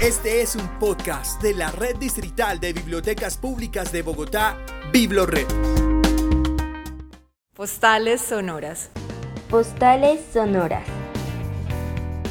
Este 0.00 0.42
es 0.42 0.56
un 0.56 0.68
podcast 0.80 1.40
de 1.40 1.54
la 1.54 1.70
Red 1.70 1.96
Distrital 1.96 2.58
de 2.58 2.72
Bibliotecas 2.72 3.38
Públicas 3.38 3.92
de 3.92 4.02
Bogotá, 4.02 4.58
BibloRed. 4.92 5.46
Postales 7.54 8.20
sonoras. 8.20 8.90
Postales 9.48 10.20
sonoras. 10.32 10.82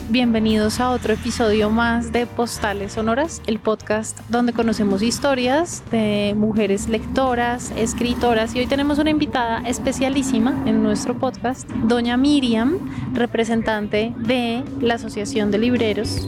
Bienvenidos 0.10 0.81
a 0.81 0.91
otro 0.91 1.13
episodio 1.13 1.70
más 1.70 2.12
de 2.12 2.28
Postales 2.28 2.91
Sonoras, 2.91 3.41
el 3.48 3.59
podcast 3.59 4.20
donde 4.27 4.52
conocemos 4.52 5.02
historias 5.02 5.82
de 5.89 6.36
mujeres 6.38 6.89
lectoras, 6.89 7.71
escritoras 7.77 8.54
y 8.54 8.59
hoy 8.59 8.68
tenemos 8.68 9.00
una 9.00 9.09
invitada 9.09 9.64
especialísima 9.66 10.61
en 10.68 10.84
nuestro 10.84 11.18
podcast, 11.18 11.68
doña 11.70 12.18
Miriam, 12.18 12.77
representante 13.14 14.14
de 14.18 14.64
la 14.82 14.95
Asociación 14.95 15.50
de 15.50 15.57
Libreros. 15.57 16.27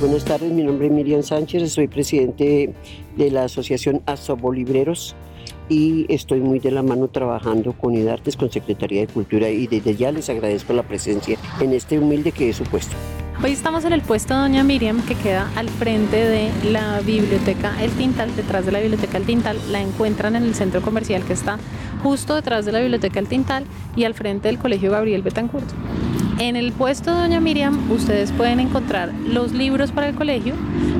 Buenas 0.00 0.24
tardes, 0.24 0.52
mi 0.52 0.64
nombre 0.64 0.88
es 0.88 0.92
Miriam 0.92 1.22
Sánchez, 1.22 1.72
soy 1.72 1.86
presidente 1.86 2.74
de 3.16 3.30
la 3.30 3.44
Asociación 3.44 4.02
Libreros 4.52 5.14
y 5.68 6.04
estoy 6.12 6.40
muy 6.40 6.58
de 6.58 6.72
la 6.72 6.82
mano 6.82 7.08
trabajando 7.08 7.72
con 7.72 7.94
IDARTES, 7.94 8.36
con 8.36 8.50
Secretaría 8.50 9.02
de 9.02 9.06
Cultura 9.06 9.48
y 9.48 9.68
desde 9.68 9.94
ya 9.94 10.10
les 10.10 10.28
agradezco 10.28 10.72
la 10.72 10.82
presencia 10.82 11.38
en 11.60 11.72
este 11.72 11.98
humilde 11.98 12.32
que 12.32 12.50
es 12.50 12.56
su 12.56 12.64
puesto. 12.64 12.94
Hoy 13.42 13.52
estamos 13.52 13.84
en 13.84 13.92
el 13.92 14.02
puesto 14.02 14.34
Doña 14.34 14.64
Miriam 14.64 15.00
que 15.06 15.14
queda 15.14 15.50
al 15.56 15.68
frente 15.68 16.16
de 16.16 16.50
la 16.70 17.00
biblioteca 17.00 17.80
El 17.82 17.90
Tintal, 17.92 18.34
detrás 18.34 18.66
de 18.66 18.72
la 18.72 18.80
biblioteca 18.80 19.18
El 19.18 19.24
Tintal. 19.24 19.58
La 19.70 19.80
encuentran 19.80 20.34
en 20.34 20.42
el 20.42 20.54
centro 20.54 20.82
comercial 20.82 21.22
que 21.24 21.34
está 21.34 21.58
justo 22.02 22.34
detrás 22.34 22.64
de 22.64 22.72
la 22.72 22.80
biblioteca 22.80 23.20
El 23.20 23.28
Tintal 23.28 23.64
y 23.96 24.04
al 24.04 24.14
frente 24.14 24.48
del 24.48 24.58
Colegio 24.58 24.90
Gabriel 24.90 25.22
Betancourt. 25.22 25.66
En 26.38 26.56
el 26.56 26.72
puesto 26.72 27.14
de 27.14 27.20
Doña 27.20 27.40
Miriam 27.40 27.92
ustedes 27.92 28.32
pueden 28.32 28.58
encontrar 28.58 29.12
los 29.24 29.52
libros 29.52 29.92
para 29.92 30.08
el 30.08 30.16
colegio, 30.16 30.54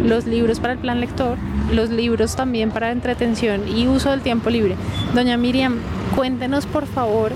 los 0.04 0.26
libros 0.26 0.60
para 0.60 0.74
el 0.74 0.78
plan 0.78 1.00
lector, 1.00 1.36
los 1.72 1.90
libros 1.90 2.36
también 2.36 2.70
para 2.70 2.92
entretención 2.92 3.62
y 3.68 3.88
uso 3.88 4.10
del 4.10 4.20
tiempo 4.20 4.48
libre. 4.48 4.76
Doña 5.12 5.36
Miriam, 5.36 5.80
cuéntenos 6.14 6.66
por 6.66 6.86
favor 6.86 7.32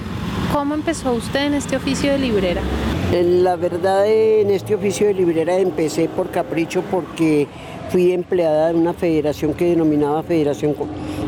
cómo 0.53 0.75
empezó 0.75 1.13
usted 1.13 1.47
en 1.47 1.55
este 1.55 1.77
oficio 1.77 2.13
de 2.13 2.19
librera. 2.19 2.63
La 3.13 3.57
verdad 3.57 4.07
en 4.07 4.51
este 4.51 4.77
oficio 4.77 5.09
de 5.09 5.15
librera 5.15 5.59
empecé 5.59 6.09
por 6.09 6.31
capricho 6.31 6.83
porque 6.91 7.49
fui 7.91 8.13
empleada 8.13 8.71
en 8.71 8.77
una 8.77 8.93
federación 8.93 9.55
que 9.55 9.65
denominaba 9.71 10.23
Federación 10.23 10.75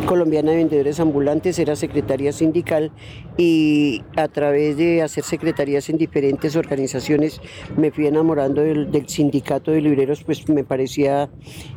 Colombiana 0.06 0.50
de 0.50 0.58
Vendedores 0.58 1.00
Ambulantes, 1.00 1.58
era 1.58 1.76
secretaria 1.76 2.32
sindical 2.32 2.90
y 3.36 4.02
a 4.16 4.28
través 4.28 4.76
de 4.76 5.02
hacer 5.02 5.24
secretarías 5.24 5.88
en 5.88 5.98
diferentes 5.98 6.56
organizaciones 6.56 7.40
me 7.76 7.90
fui 7.90 8.06
enamorando 8.06 8.62
del, 8.62 8.90
sindicato 9.08 9.70
de 9.70 9.80
libreros, 9.80 10.22
pues 10.24 10.48
me 10.48 10.64
parecía 10.64 11.30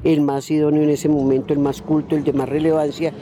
el 0.04 0.22
más 0.22 0.50
idóneo 0.52 0.84
en 0.84 0.90
ese 0.90 1.10
momento, 1.10 1.54
el 1.54 1.60
más 1.60 1.82
culto, 1.82 2.16
el 2.16 2.24
de 2.24 2.34
más 2.34 2.50
relevancia 2.50 3.14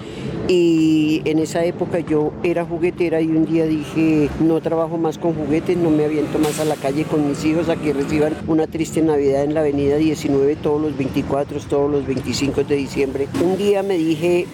y 0.47 1.21
en 1.25 1.39
esa 1.39 1.63
época 1.65 1.99
yo 1.99 2.31
era 2.43 2.65
juguetera 2.65 3.21
y 3.21 3.27
un 3.27 3.45
día 3.45 3.65
dije 3.65 4.29
no 4.39 4.61
trabajo 4.61 4.97
más 4.97 5.17
con 5.17 5.33
juguetes, 5.33 5.77
no 5.77 5.89
me 5.89 6.05
aviento 6.05 6.39
más 6.39 6.59
a 6.59 6.65
la 6.65 6.75
calle 6.75 7.03
con 7.03 7.27
mis 7.27 7.43
hijos 7.45 7.69
a 7.69 7.75
que 7.75 7.93
reciban 7.93 8.35
una 8.47 8.67
triste 8.67 9.01
Navidad 9.01 9.43
en 9.43 9.53
la 9.53 9.61
avenida 9.61 9.97
19 9.97 10.55
todos 10.57 10.81
los 10.81 10.97
24, 10.97 11.59
todos 11.61 11.91
los 11.91 12.05
25 12.05 12.63
de 12.63 12.75
diciembre. 12.75 13.27
Un 13.43 13.57
día 13.57 13.83
me 13.83 13.97
dije 13.97 14.47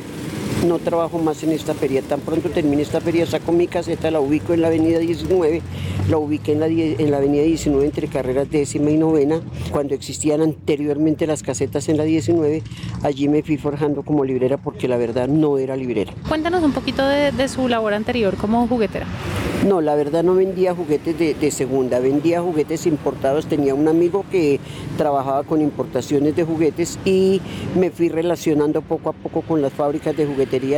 no 0.68 0.80
trabajo 0.80 1.18
más 1.20 1.44
en 1.44 1.52
esta 1.52 1.73
feria. 1.73 2.02
Tan 2.02 2.20
pronto 2.20 2.50
termine 2.50 2.82
esta 2.82 3.02
feria, 3.02 3.26
saco 3.26 3.52
mi 3.52 3.68
caseta, 3.68 4.12
la 4.12 4.20
ubico 4.20 4.54
en 4.54 4.62
la 4.62 4.68
avenida 4.68 5.00
19, 5.00 5.62
la 6.10 6.18
ubiqué 6.18 6.54
en 6.54 6.60
la, 6.60 6.68
en 6.68 7.12
la 7.12 7.18
avenida 7.18 7.44
19 7.44 7.86
entre 7.86 8.08
carreras 8.08 8.50
décima 8.50 8.92
y 8.92 8.98
novena. 8.98 9.42
Cuando 9.72 9.95
existían 9.95 10.42
anteriormente 10.42 11.28
las 11.28 11.44
casetas 11.44 11.90
en 11.90 11.98
la 11.98 12.04
19, 12.04 12.64
allí 13.04 13.28
me 13.30 13.44
fui 13.44 13.58
forjando 13.58 14.04
como 14.04 14.23
librera 14.26 14.58
porque 14.58 14.88
la 14.88 14.98
verdad 14.98 15.28
no 15.28 15.58
era 15.58 15.76
librera. 15.76 16.14
Cuéntanos 16.28 16.64
un 16.64 16.73
poquito 16.73 17.08
de, 17.08 17.32
de 17.32 17.48
su 17.48 17.68
labor 17.68 17.94
anterior 17.94 18.36
como 18.36 18.67
juguetera. 18.67 19.08
No, 19.66 19.82
la 19.82 19.95
verdad 19.95 20.23
no 20.23 20.36
vendía 20.36 20.76
juguetes 20.76 21.17
de, 21.17 21.52
segunda, 21.52 21.99
vendía 21.99 22.42
juguetes 22.42 22.86
importados. 22.86 23.48
Tenía 23.48 23.73
un 23.73 23.88
amigo 23.88 24.23
que 24.32 24.60
trabajaba 24.98 25.44
con 25.44 25.61
importaciones 25.61 26.36
de 26.36 26.44
juguetes 26.44 26.99
y 27.05 27.42
me 27.76 27.89
fui 27.89 28.08
relacionando 28.08 28.82
poco 28.82 29.10
a 29.10 29.14
poco 29.14 29.42
con 29.42 29.61
las 29.61 29.73
fábricas 29.73 30.16
de 30.16 30.26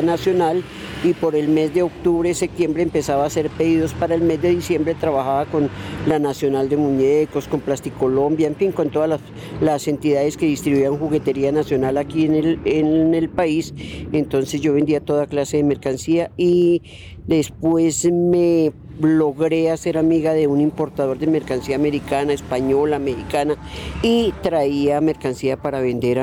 nacional 0.03 0.63
y 1.03 1.13
por 1.13 1.35
el 1.35 1.47
mes 1.47 1.73
de 1.73 1.83
octubre, 1.83 2.33
septiembre 2.33 2.83
empezaba 2.83 3.23
a 3.23 3.27
hacer 3.27 3.49
pedidos 3.49 3.93
para 3.93 4.15
el 4.15 4.21
mes 4.21 4.41
de 4.41 4.49
diciembre, 4.49 4.95
trabajaba 4.95 5.45
con 5.45 5.69
la 6.05 6.19
Nacional 6.19 6.69
de 6.69 6.77
Muñecos, 6.77 7.47
con 7.47 7.61
Plasticolombia, 7.61 8.47
en 8.47 8.55
fin, 8.55 8.71
con 8.71 8.89
todas 8.89 9.19
las, 9.61 9.87
entidades 9.87 10.35
que 10.35 10.45
distribuían 10.45 10.97
juguetería 10.97 11.51
nacional 11.51 11.97
aquí 11.97 12.25
en 12.25 12.35
el, 12.35 12.59
en 12.65 13.15
el 13.15 13.29
país. 13.29 13.73
Entonces 14.11 14.61
yo 14.61 14.73
vendía 14.73 14.99
toda 14.99 15.25
clase 15.25 15.57
de 15.57 15.63
mercancía 15.63 16.31
y 16.37 16.81
Después 17.27 18.09
me 18.11 18.71
logré 19.01 19.71
hacer 19.71 19.97
amiga 19.97 20.33
de 20.33 20.47
un 20.47 20.59
importador 20.59 21.17
de 21.19 21.27
mercancía 21.27 21.75
americana, 21.75 22.33
española, 22.33 22.99
mexicana 22.99 23.55
y 24.01 24.33
traía 24.41 24.99
mercancía 25.01 25.57
para 25.57 25.79
vender 25.79 26.17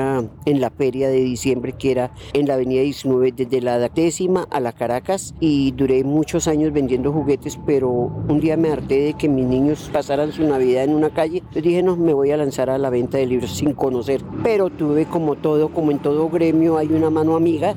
en 0.45 0.61
la 0.61 0.69
feria 0.69 1.09
de 1.09 1.19
diciembre 1.19 1.73
que 1.73 1.91
era 1.91 2.11
en 2.33 2.47
la 2.47 2.53
avenida 2.53 2.81
19 2.81 3.31
desde 3.31 3.61
la 3.61 3.79
décima 3.89 4.47
a 4.51 4.59
la 4.59 4.73
Caracas 4.73 5.33
y 5.39 5.71
duré 5.71 6.03
muchos 6.03 6.47
años 6.47 6.71
vendiendo 6.71 7.11
juguetes 7.11 7.57
pero 7.65 7.89
un 7.89 8.39
día 8.39 8.57
me 8.57 8.69
harté 8.69 8.99
de 8.99 9.13
que 9.13 9.27
mis 9.27 9.45
niños 9.45 9.89
pasaran 9.91 10.31
su 10.31 10.43
Navidad 10.43 10.83
en 10.83 10.93
una 10.93 11.09
calle. 11.09 11.39
Entonces 11.39 11.63
dije 11.63 11.81
no, 11.81 11.97
me 11.97 12.13
voy 12.13 12.31
a 12.31 12.37
lanzar 12.37 12.69
a 12.69 12.77
la 12.77 12.89
venta 12.89 13.17
de 13.17 13.25
libros 13.25 13.55
sin 13.55 13.73
conocer 13.73 14.21
pero 14.43 14.69
tuve 14.69 15.05
como 15.05 15.35
todo, 15.35 15.69
como 15.69 15.91
en 15.91 15.99
todo 15.99 16.29
gremio 16.29 16.77
hay 16.77 16.87
una 16.87 17.09
mano 17.09 17.35
amiga 17.35 17.75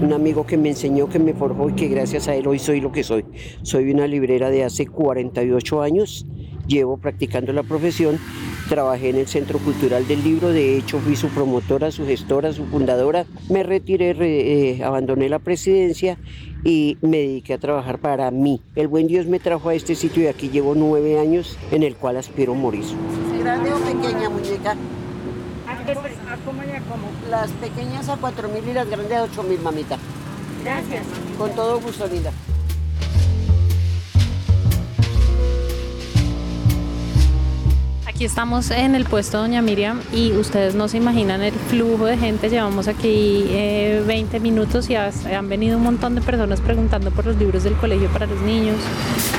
un 0.00 0.12
amigo 0.12 0.46
que 0.46 0.56
me 0.56 0.70
enseñó, 0.70 1.08
que 1.08 1.18
me 1.18 1.34
forjó 1.34 1.68
y 1.68 1.74
que 1.74 1.88
gracias 1.88 2.28
a 2.28 2.34
él 2.34 2.46
hoy 2.46 2.58
soy 2.58 2.80
lo 2.80 2.92
que 2.92 3.02
soy. 3.02 3.24
Soy 3.62 3.90
una 3.90 4.06
librera 4.06 4.50
de 4.50 4.64
hace 4.64 4.86
48 4.86 5.82
años, 5.82 6.26
llevo 6.66 6.96
practicando 6.96 7.52
la 7.52 7.62
profesión, 7.62 8.18
trabajé 8.68 9.10
en 9.10 9.16
el 9.16 9.26
Centro 9.26 9.58
Cultural 9.58 10.06
del 10.06 10.22
Libro, 10.22 10.48
de 10.48 10.78
hecho 10.78 10.98
fui 11.00 11.16
su 11.16 11.28
promotora, 11.28 11.90
su 11.90 12.06
gestora, 12.06 12.52
su 12.52 12.64
fundadora, 12.66 13.26
me 13.48 13.62
retiré, 13.62 14.16
eh, 14.18 14.82
abandoné 14.84 15.28
la 15.28 15.38
presidencia 15.38 16.18
y 16.64 16.96
me 17.02 17.18
dediqué 17.18 17.54
a 17.54 17.58
trabajar 17.58 17.98
para 17.98 18.30
mí. 18.30 18.62
El 18.76 18.88
buen 18.88 19.06
Dios 19.06 19.26
me 19.26 19.40
trajo 19.40 19.68
a 19.68 19.74
este 19.74 19.94
sitio 19.94 20.22
y 20.22 20.26
aquí 20.28 20.48
llevo 20.48 20.74
nueve 20.74 21.18
años 21.18 21.58
en 21.72 21.82
el 21.82 21.96
cual 21.96 22.16
aspiro 22.16 22.54
morir. 22.54 22.84
¿Grande 23.40 23.72
o 23.72 23.78
pequeña 23.78 24.30
muñeca? 24.30 24.76
Las 27.30 27.50
pequeñas 27.52 28.08
a 28.08 28.16
4.000 28.16 28.68
y 28.68 28.72
las 28.72 28.88
grandes 28.88 29.18
a 29.18 29.24
8.000, 29.24 29.60
mamita. 29.60 29.98
Gracias. 30.62 31.06
Con 31.38 31.54
todo 31.54 31.80
gusto, 31.80 32.06
linda. 32.06 32.32
Aquí 38.20 38.26
estamos 38.26 38.70
en 38.70 38.94
el 38.94 39.06
puesto 39.06 39.38
Doña 39.38 39.62
Miriam 39.62 40.02
y 40.12 40.32
ustedes 40.32 40.74
no 40.74 40.88
se 40.88 40.98
imaginan 40.98 41.42
el 41.42 41.54
flujo 41.54 42.04
de 42.04 42.18
gente. 42.18 42.50
Llevamos 42.50 42.86
aquí 42.86 43.44
20 44.06 44.36
eh, 44.36 44.40
minutos 44.40 44.90
y 44.90 44.94
han 44.94 45.48
venido 45.48 45.78
un 45.78 45.84
montón 45.84 46.16
de 46.16 46.20
personas 46.20 46.60
preguntando 46.60 47.10
por 47.12 47.24
los 47.24 47.38
libros 47.38 47.64
del 47.64 47.76
colegio 47.76 48.10
para 48.10 48.26
los 48.26 48.38
niños. 48.42 48.76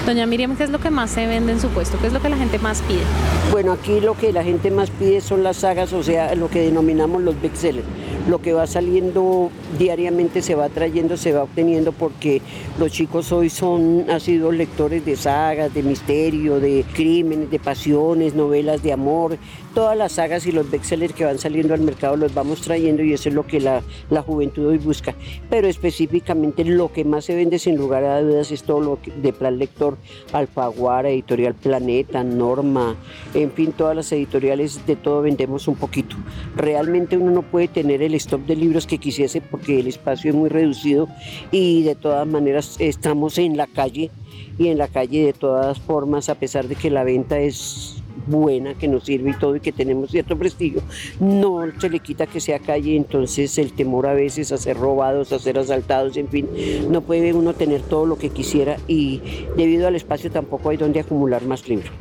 Doña 0.08 0.26
Miriam, 0.26 0.56
¿qué 0.56 0.64
es 0.64 0.72
lo 0.72 0.80
que 0.80 0.90
más 0.90 1.12
se 1.12 1.28
vende 1.28 1.52
en 1.52 1.62
su 1.62 1.68
puesto? 1.68 2.00
¿Qué 2.00 2.08
es 2.08 2.14
lo 2.14 2.24
que 2.24 2.30
la 2.30 2.38
gente 2.38 2.58
más 2.58 2.82
pide? 2.82 3.04
Bueno, 3.52 3.74
aquí 3.74 4.00
lo 4.00 4.18
que 4.18 4.34
la 4.34 4.44
gente 4.44 4.72
más 4.72 4.90
pide 4.90 5.22
son 5.22 5.44
las 5.44 5.58
sagas, 5.58 5.94
o 5.94 6.02
sea, 6.02 6.34
lo 6.34 6.50
que 6.50 6.62
denominamos 6.62 7.22
los 7.22 7.40
bestsellers 7.40 7.86
lo 8.28 8.42
que 8.42 8.54
va 8.54 8.68
saliendo 8.68 9.50
diariamente 9.78 10.42
se 10.42 10.56
va 10.56 10.70
trayendo, 10.70 11.18
se 11.18 11.34
va 11.34 11.44
obteniendo 11.44 11.92
porque 11.92 12.42
los 12.80 12.92
chicos 12.92 13.32
hoy 13.32 13.50
son, 13.50 14.06
han 14.10 14.20
sido 14.20 14.52
lectores 14.52 15.06
de 15.06 15.16
sagas, 15.16 15.74
de 15.74 15.84
misterio, 15.84 16.60
de 16.60 16.86
crímenes, 16.94 17.50
de 17.50 17.60
pasiones, 17.60 18.36
novelas 18.36 18.84
de 18.84 18.94
amor, 18.94 19.38
todas 19.74 19.98
las 19.98 20.14
sagas 20.14 20.46
y 20.46 20.52
los 20.52 20.70
bestsellers 20.70 21.14
que 21.14 21.26
van 21.26 21.40
saliendo 21.40 21.74
al 21.74 21.82
mercado 21.82 22.16
los 22.16 22.34
vamos 22.34 22.62
trayendo 22.62 23.04
y 23.04 23.14
eso 23.14 23.30
es 23.30 23.36
lo 23.36 23.46
que 23.46 23.60
la, 23.60 23.82
la 24.10 24.22
juventud 24.22 24.68
hoy 24.68 24.78
busca. 24.78 25.16
Pero 25.50 25.68
específicamente 25.68 26.64
lo 26.66 26.92
que 26.92 27.06
más 27.06 27.26
se 27.26 27.36
vende 27.36 27.60
sin 27.60 27.78
lugar 27.78 28.04
a 28.04 28.22
dudas 28.22 28.52
es 28.52 28.64
todo 28.64 28.82
lo 28.82 29.00
de 29.18 29.34
Plan 29.34 29.58
Lector, 29.58 29.98
Alfaguara, 30.34 31.10
Editorial 31.10 31.56
Planeta, 31.56 32.24
Norma, 32.24 32.96
en 33.34 33.52
fin, 33.52 33.72
todas 33.72 33.96
las 33.96 34.12
editoriales 34.12 34.86
de 34.86 34.96
todo 34.96 35.22
vendemos 35.22 35.68
un 35.68 35.76
poquito. 35.76 36.16
Realmente 36.56 37.18
uno 37.18 37.32
no 37.32 37.42
puede 37.42 37.68
tener 37.68 38.02
el 38.02 38.14
stock 38.16 38.42
de 38.42 38.56
libros 38.56 38.88
que 38.88 38.98
quisiese 38.98 39.42
porque 39.42 39.80
el 39.80 39.88
espacio 39.88 40.32
es 40.32 40.36
muy 40.36 40.50
reducido 40.50 41.08
y 41.52 41.84
de 41.84 41.96
todas 41.96 42.28
maneras 42.28 42.76
estamos 42.80 43.38
en 43.38 43.58
la 43.58 43.68
calle 43.68 44.12
y 44.58 44.68
en 44.68 44.78
la 44.78 44.88
calle 44.88 45.26
de 45.26 45.34
todas 45.34 45.80
formas, 45.80 46.30
a 46.30 46.36
pesar 46.36 46.68
de 46.68 46.76
que 46.76 46.90
la 46.90 47.04
venta 47.04 47.40
es 47.40 48.01
buena, 48.28 48.74
que 48.74 48.88
nos 48.88 49.04
sirve 49.04 49.32
y 49.32 49.34
todo 49.34 49.56
y 49.56 49.60
que 49.60 49.72
tenemos 49.72 50.12
cierto 50.12 50.38
prestigio, 50.38 50.82
no 51.20 51.62
se 51.80 51.90
le 51.90 52.00
quita 52.00 52.28
que 52.28 52.40
sea 52.40 52.60
calle, 52.60 52.96
entonces 52.96 53.58
el 53.58 53.74
temor 53.74 54.08
a 54.08 54.14
veces 54.14 54.52
a 54.52 54.58
ser 54.58 54.78
robados, 54.78 55.32
a 55.32 55.40
ser 55.40 55.58
asaltados, 55.58 56.18
en 56.18 56.28
fin, 56.28 56.48
no 56.90 57.02
puede 57.02 57.34
uno 57.34 57.54
tener 57.54 57.82
todo 57.82 58.06
lo 58.06 58.18
que 58.18 58.30
quisiera 58.30 58.78
y 58.88 59.22
debido 59.58 59.88
al 59.88 59.96
espacio 59.96 60.32
tampoco 60.32 60.70
hay 60.70 60.78
donde 60.78 61.00
acumular 61.00 61.44
más 61.44 61.68
libros. 61.68 61.92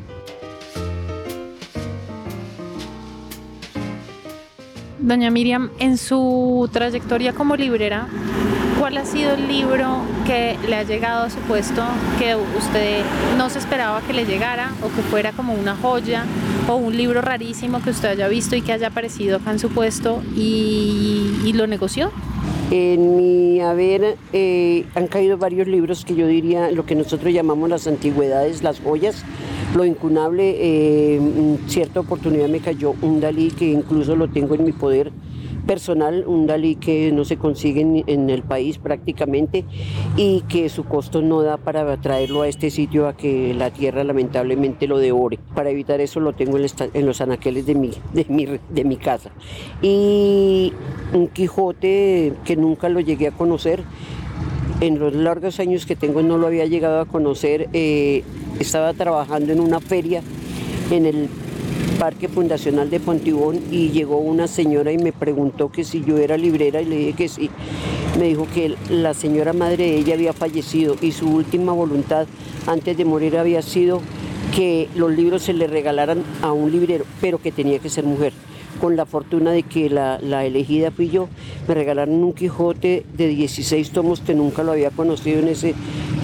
Doña 4.98 5.30
Miriam, 5.30 5.70
en 5.78 5.96
su 5.96 6.68
trayectoria 6.72 7.32
como 7.32 7.56
librera, 7.56 8.06
¿cuál 8.80 8.96
ha 8.96 9.04
sido 9.04 9.34
el 9.34 9.46
libro 9.46 9.98
que 10.26 10.56
le 10.66 10.74
ha 10.74 10.82
llegado 10.84 11.24
a 11.24 11.30
su 11.30 11.38
puesto 11.40 11.82
que 12.18 12.34
usted 12.34 13.02
no 13.36 13.50
se 13.50 13.58
esperaba 13.58 14.00
que 14.00 14.14
le 14.14 14.24
llegara 14.24 14.72
o 14.82 14.88
que 14.88 15.02
fuera 15.02 15.32
como 15.32 15.52
una 15.52 15.76
joya 15.76 16.24
o 16.66 16.76
un 16.76 16.96
libro 16.96 17.20
rarísimo 17.20 17.82
que 17.82 17.90
usted 17.90 18.08
haya 18.08 18.26
visto 18.28 18.56
y 18.56 18.62
que 18.62 18.72
haya 18.72 18.86
aparecido 18.86 19.36
acá 19.36 19.50
en 19.50 19.58
su 19.58 19.68
puesto 19.68 20.22
y, 20.34 21.52
lo 21.52 21.66
negoció? 21.66 22.10
En 22.70 23.16
mi 23.16 23.60
haber 23.60 24.16
eh, 24.32 24.86
han 24.94 25.08
caído 25.08 25.36
varios 25.36 25.68
libros 25.68 26.06
que 26.06 26.14
yo 26.14 26.26
diría 26.26 26.70
lo 26.70 26.86
que 26.86 26.94
nosotros 26.94 27.34
llamamos 27.34 27.68
las 27.68 27.86
antigüedades, 27.86 28.62
las 28.62 28.80
joyas, 28.80 29.26
lo 29.76 29.84
incunable, 29.84 30.56
eh, 30.58 31.16
en 31.16 31.58
cierta 31.66 32.00
oportunidad 32.00 32.48
me 32.48 32.60
cayó 32.60 32.94
un 33.02 33.20
Dalí 33.20 33.50
que 33.50 33.66
incluso 33.66 34.16
lo 34.16 34.28
tengo 34.28 34.54
en 34.54 34.64
mi 34.64 34.72
poder 34.72 35.12
personal, 35.66 36.24
un 36.26 36.46
Dalí 36.46 36.76
que 36.76 37.12
no 37.12 37.24
se 37.24 37.36
consigue 37.36 37.80
en, 38.06 38.30
el 38.30 38.42
país 38.42 38.78
prácticamente 38.78 39.64
y 40.16 40.42
que 40.42 40.68
su 40.68 40.84
costo 40.84 41.22
no 41.22 41.42
da 41.42 41.56
para 41.56 41.96
traerlo 41.98 42.42
a 42.42 42.48
este 42.48 42.70
sitio 42.70 43.08
a 43.08 43.16
que 43.16 43.54
la 43.54 43.70
tierra 43.70 44.04
lamentablemente 44.04 44.86
lo 44.86 44.98
devore. 44.98 45.38
Para 45.54 45.70
evitar 45.70 46.00
eso 46.00 46.20
lo 46.20 46.32
tengo 46.32 46.58
en, 46.58 47.06
los 47.06 47.20
anaqueles 47.20 47.66
de 47.66 47.74
mi, 47.74 47.90
de, 48.12 48.26
mi, 48.28 48.46
de 48.46 48.84
mi 48.84 48.96
casa. 48.96 49.30
Y 49.82 50.72
un 51.12 51.28
Quijote 51.28 52.32
que 52.44 52.56
nunca 52.56 52.88
lo 52.88 53.00
llegué 53.00 53.28
a 53.28 53.32
conocer, 53.32 53.84
en 54.80 54.98
los 54.98 55.14
largos 55.14 55.60
años 55.60 55.84
que 55.86 55.94
tengo 55.94 56.22
no 56.22 56.38
lo 56.38 56.46
había 56.46 56.66
llegado 56.66 57.00
a 57.00 57.04
conocer. 57.04 57.68
Eh, 57.72 58.24
estaba 58.58 58.92
trabajando 58.94 59.52
en 59.52 59.60
una 59.60 59.80
feria 59.80 60.22
en 60.90 61.06
el 61.06 61.28
Parque 62.00 62.28
Fundacional 62.28 62.88
de 62.88 62.98
Pontibón 62.98 63.60
y 63.70 63.90
llegó 63.90 64.16
una 64.16 64.48
señora 64.48 64.90
y 64.90 64.96
me 64.96 65.12
preguntó 65.12 65.70
que 65.70 65.84
si 65.84 66.02
yo 66.02 66.16
era 66.16 66.38
librera 66.38 66.80
y 66.80 66.86
le 66.86 66.96
dije 66.96 67.12
que 67.12 67.28
sí. 67.28 67.50
Me 68.18 68.24
dijo 68.24 68.46
que 68.54 68.74
la 68.88 69.12
señora 69.12 69.52
madre 69.52 69.84
de 69.84 69.96
ella 69.98 70.14
había 70.14 70.32
fallecido 70.32 70.96
y 71.02 71.12
su 71.12 71.28
última 71.28 71.72
voluntad 71.74 72.26
antes 72.66 72.96
de 72.96 73.04
morir 73.04 73.36
había 73.36 73.60
sido 73.60 74.00
que 74.56 74.88
los 74.94 75.12
libros 75.12 75.42
se 75.42 75.52
le 75.52 75.66
regalaran 75.66 76.22
a 76.40 76.52
un 76.52 76.72
librero, 76.72 77.04
pero 77.20 77.36
que 77.36 77.52
tenía 77.52 77.78
que 77.80 77.90
ser 77.90 78.04
mujer 78.04 78.32
con 78.80 78.96
la 78.96 79.04
fortuna 79.04 79.50
de 79.52 79.62
que 79.62 79.90
la, 79.90 80.16
elegida 80.44 80.90
fui 80.90 81.10
yo. 81.10 81.28
Me 81.68 81.74
regalaron 81.74 82.14
un 82.24 82.32
Quijote 82.32 83.04
de 83.12 83.28
16 83.28 83.90
tomos 83.90 84.20
que 84.20 84.34
nunca 84.34 84.62
lo 84.62 84.72
había 84.72 84.90
conocido 84.90 85.40
en 85.40 85.48
ese, 85.48 85.74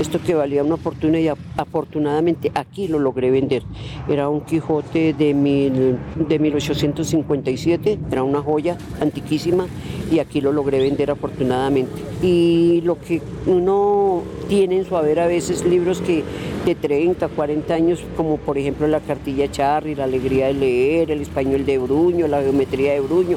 esto 0.00 0.20
que 0.20 0.34
valía 0.34 0.62
una 0.62 0.76
fortuna 0.76 1.19
y 1.19 1.28
afortunadamente 1.28 2.50
aquí 2.54 2.88
lo 2.88 2.98
logré 2.98 3.31
vender. 3.31 3.62
Era 4.08 4.28
un 4.28 4.43
Quijote 4.43 5.14
de, 5.14 5.34
mil, 5.34 5.98
de 6.16 6.38
1857, 6.38 7.98
era 8.10 8.22
una 8.22 8.43
joya 8.43 8.76
antiquísima 9.00 9.66
y 10.10 10.19
aquí 10.19 10.40
lo 10.40 10.52
logré 10.52 10.81
vender 10.81 11.10
afortunadamente. 11.10 11.93
Y 12.22 12.81
lo 12.82 12.98
que 13.00 13.22
uno 13.46 14.22
tiene 14.48 14.78
en 14.78 14.84
su 14.84 14.96
haber 14.96 15.20
a 15.20 15.26
veces 15.26 15.64
libros 15.64 16.00
que 16.00 16.22
de 16.64 16.75
30, 16.75 17.28
40 17.28 17.75
años, 17.75 18.02
como 18.16 18.38
por 18.38 18.58
ejemplo 18.58 18.87
la 18.88 19.00
cartilla 19.00 19.50
Charry, 19.50 19.94
la 19.94 20.04
alegría 20.04 20.46
de 20.49 20.54
leer, 20.54 21.10
el 21.10 21.20
español 21.20 21.64
de 21.64 21.78
Bruño, 21.78 22.26
la 22.26 22.42
geometría 22.42 22.92
de 22.92 23.00
Bruño, 23.00 23.37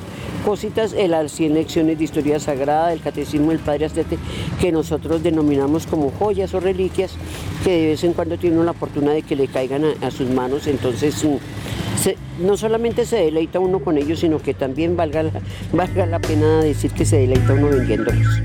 cositas, 0.49 0.93
las 0.93 1.31
100 1.33 1.53
lecciones 1.53 1.99
de 1.99 2.05
historia 2.05 2.39
sagrada, 2.39 2.91
el 2.91 3.01
catecismo 3.01 3.51
del 3.51 3.59
Padre 3.59 3.85
Astete, 3.85 4.17
que 4.59 4.71
nosotros 4.71 5.21
denominamos 5.21 5.85
como 5.85 6.09
joyas 6.09 6.55
o 6.55 6.59
reliquias, 6.59 7.11
que 7.63 7.69
de 7.69 7.87
vez 7.89 8.03
en 8.03 8.13
cuando 8.13 8.35
tienen 8.35 8.65
la 8.65 8.73
fortuna 8.73 9.11
de 9.11 9.21
que 9.21 9.35
le 9.35 9.47
caigan 9.47 9.83
a, 10.01 10.09
sus 10.09 10.27
manos, 10.27 10.65
entonces 10.65 11.23
mm, 11.23 12.43
no 12.43 12.57
solamente 12.57 13.05
se 13.05 13.17
deleita 13.17 13.59
uno 13.59 13.77
con 13.77 13.99
ellos, 13.99 14.21
sino 14.21 14.39
que 14.39 14.55
también 14.55 14.97
valga 14.97 15.29
valga 15.71 16.07
la 16.07 16.17
pena 16.17 16.63
decir 16.63 16.93
que 16.93 17.05
se 17.05 17.17
deleita 17.17 17.53
uno 17.53 17.67
vendiéndolos. 17.67 18.41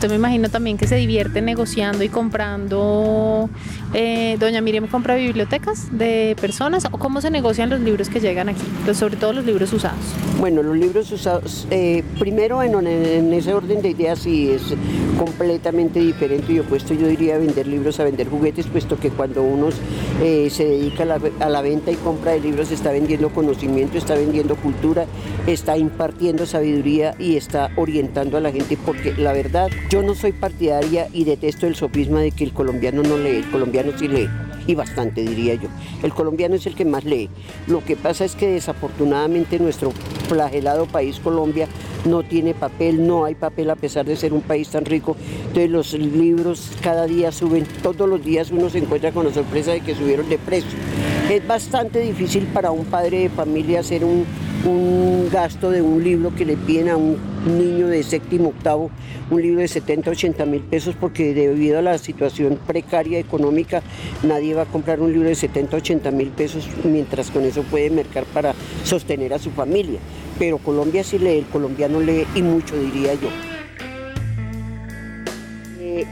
Usted 0.00 0.08
me 0.08 0.16
imagino 0.16 0.48
también 0.48 0.78
que 0.78 0.86
se 0.86 0.96
divierte 0.96 1.42
negociando 1.42 2.02
y 2.02 2.08
comprando. 2.08 3.50
Eh, 3.92 4.38
Doña 4.40 4.62
Miriam 4.62 4.86
compra 4.86 5.14
bibliotecas 5.14 5.88
de 5.92 6.34
personas 6.40 6.86
o 6.90 6.96
cómo 6.96 7.20
se 7.20 7.30
negocian 7.30 7.68
los 7.68 7.80
libros 7.80 8.08
que 8.08 8.18
llegan 8.18 8.48
aquí, 8.48 8.62
sobre 8.94 9.18
todo 9.18 9.34
los 9.34 9.44
libros 9.44 9.70
usados. 9.74 10.00
Bueno, 10.38 10.62
los 10.62 10.74
libros 10.74 11.12
usados, 11.12 11.68
eh, 11.70 12.02
primero 12.18 12.62
en, 12.62 12.86
en, 12.86 13.30
ese 13.34 13.52
orden 13.52 13.82
de 13.82 13.90
ideas 13.90 14.20
sí 14.20 14.50
es 14.50 14.74
completamente 15.20 16.00
diferente. 16.00 16.54
Y 16.54 16.60
opuesto, 16.60 16.94
yo 16.94 17.06
diría 17.06 17.36
vender 17.36 17.66
libros 17.66 18.00
a 18.00 18.04
vender 18.04 18.30
juguetes, 18.30 18.66
puesto 18.66 18.98
que 18.98 19.10
cuando 19.10 19.42
uno 19.42 19.68
eh, 20.22 20.48
se 20.48 20.64
dedica 20.64 21.02
a 21.02 21.06
la, 21.06 21.20
a 21.40 21.48
la 21.50 21.60
venta 21.60 21.90
y 21.90 21.96
compra 21.96 22.32
de 22.32 22.40
libros 22.40 22.70
está 22.70 22.90
vendiendo 22.90 23.28
conocimiento, 23.28 23.98
está 23.98 24.14
vendiendo 24.14 24.56
cultura, 24.56 25.04
está 25.46 25.76
impartiendo 25.76 26.46
sabiduría 26.46 27.14
y 27.18 27.36
está 27.36 27.70
orientando 27.76 28.38
a 28.38 28.40
la 28.40 28.50
gente, 28.50 28.78
porque 28.78 29.12
la 29.12 29.34
verdad 29.34 29.68
yo 29.90 30.02
no 30.02 30.14
soy 30.14 30.32
partidaria 30.32 31.08
y 31.12 31.24
detesto 31.24 31.66
el 31.66 31.76
sofisma 31.76 32.22
de 32.22 32.30
que 32.30 32.44
el 32.44 32.54
colombiano 32.54 33.02
no 33.02 33.18
lee, 33.18 33.36
el 33.36 33.50
colombiano 33.50 33.92
sí 33.98 34.08
lee, 34.08 34.28
y 34.70 34.74
bastante 34.74 35.22
diría 35.22 35.54
yo. 35.54 35.68
El 36.02 36.12
colombiano 36.12 36.54
es 36.54 36.66
el 36.66 36.74
que 36.74 36.84
más 36.84 37.04
lee. 37.04 37.28
Lo 37.66 37.84
que 37.84 37.96
pasa 37.96 38.24
es 38.24 38.36
que 38.36 38.48
desafortunadamente 38.48 39.58
nuestro 39.58 39.90
flagelado 40.28 40.86
país 40.86 41.18
Colombia 41.18 41.66
no 42.04 42.22
tiene 42.22 42.54
papel, 42.54 43.06
no 43.06 43.24
hay 43.24 43.34
papel 43.34 43.68
a 43.70 43.76
pesar 43.76 44.06
de 44.06 44.16
ser 44.16 44.32
un 44.32 44.42
país 44.42 44.68
tan 44.70 44.84
rico. 44.84 45.16
Entonces 45.40 45.70
los 45.70 45.92
libros 45.94 46.70
cada 46.80 47.06
día 47.06 47.32
suben, 47.32 47.66
todos 47.82 48.08
los 48.08 48.24
días 48.24 48.50
uno 48.50 48.70
se 48.70 48.78
encuentra 48.78 49.12
con 49.12 49.26
la 49.26 49.34
sorpresa 49.34 49.72
de 49.72 49.80
que 49.80 49.94
subieron 49.94 50.28
de 50.28 50.38
precio. 50.38 50.78
Es 51.28 51.46
bastante 51.46 52.00
difícil 52.00 52.44
para 52.46 52.70
un 52.70 52.84
padre 52.84 53.20
de 53.20 53.28
familia 53.28 53.80
hacer 53.80 54.04
un, 54.04 54.24
un 54.64 55.28
gasto 55.32 55.70
de 55.70 55.82
un 55.82 56.02
libro 56.02 56.34
que 56.34 56.44
le 56.44 56.56
piden 56.56 56.88
a 56.88 56.96
un 56.96 57.29
niño 57.46 57.88
de 57.88 58.02
séptimo 58.02 58.50
octavo, 58.50 58.90
un 59.30 59.42
libro 59.42 59.60
de 59.60 59.68
70, 59.68 60.10
80 60.10 60.46
mil 60.46 60.62
pesos, 60.62 60.94
porque 60.98 61.34
debido 61.34 61.78
a 61.78 61.82
la 61.82 61.98
situación 61.98 62.58
precaria 62.66 63.18
económica, 63.18 63.82
nadie 64.22 64.54
va 64.54 64.62
a 64.62 64.66
comprar 64.66 65.00
un 65.00 65.12
libro 65.12 65.28
de 65.28 65.34
70, 65.34 65.76
80 65.76 66.10
mil 66.10 66.28
pesos, 66.28 66.68
mientras 66.84 67.30
con 67.30 67.44
eso 67.44 67.62
puede 67.62 67.90
mercar 67.90 68.24
para 68.24 68.54
sostener 68.84 69.34
a 69.34 69.38
su 69.38 69.50
familia. 69.50 70.00
Pero 70.38 70.58
Colombia 70.58 71.04
sí 71.04 71.18
lee, 71.18 71.38
el 71.38 71.46
colombiano 71.46 72.00
lee 72.00 72.26
y 72.34 72.42
mucho 72.42 72.76
diría 72.76 73.14
yo 73.14 73.49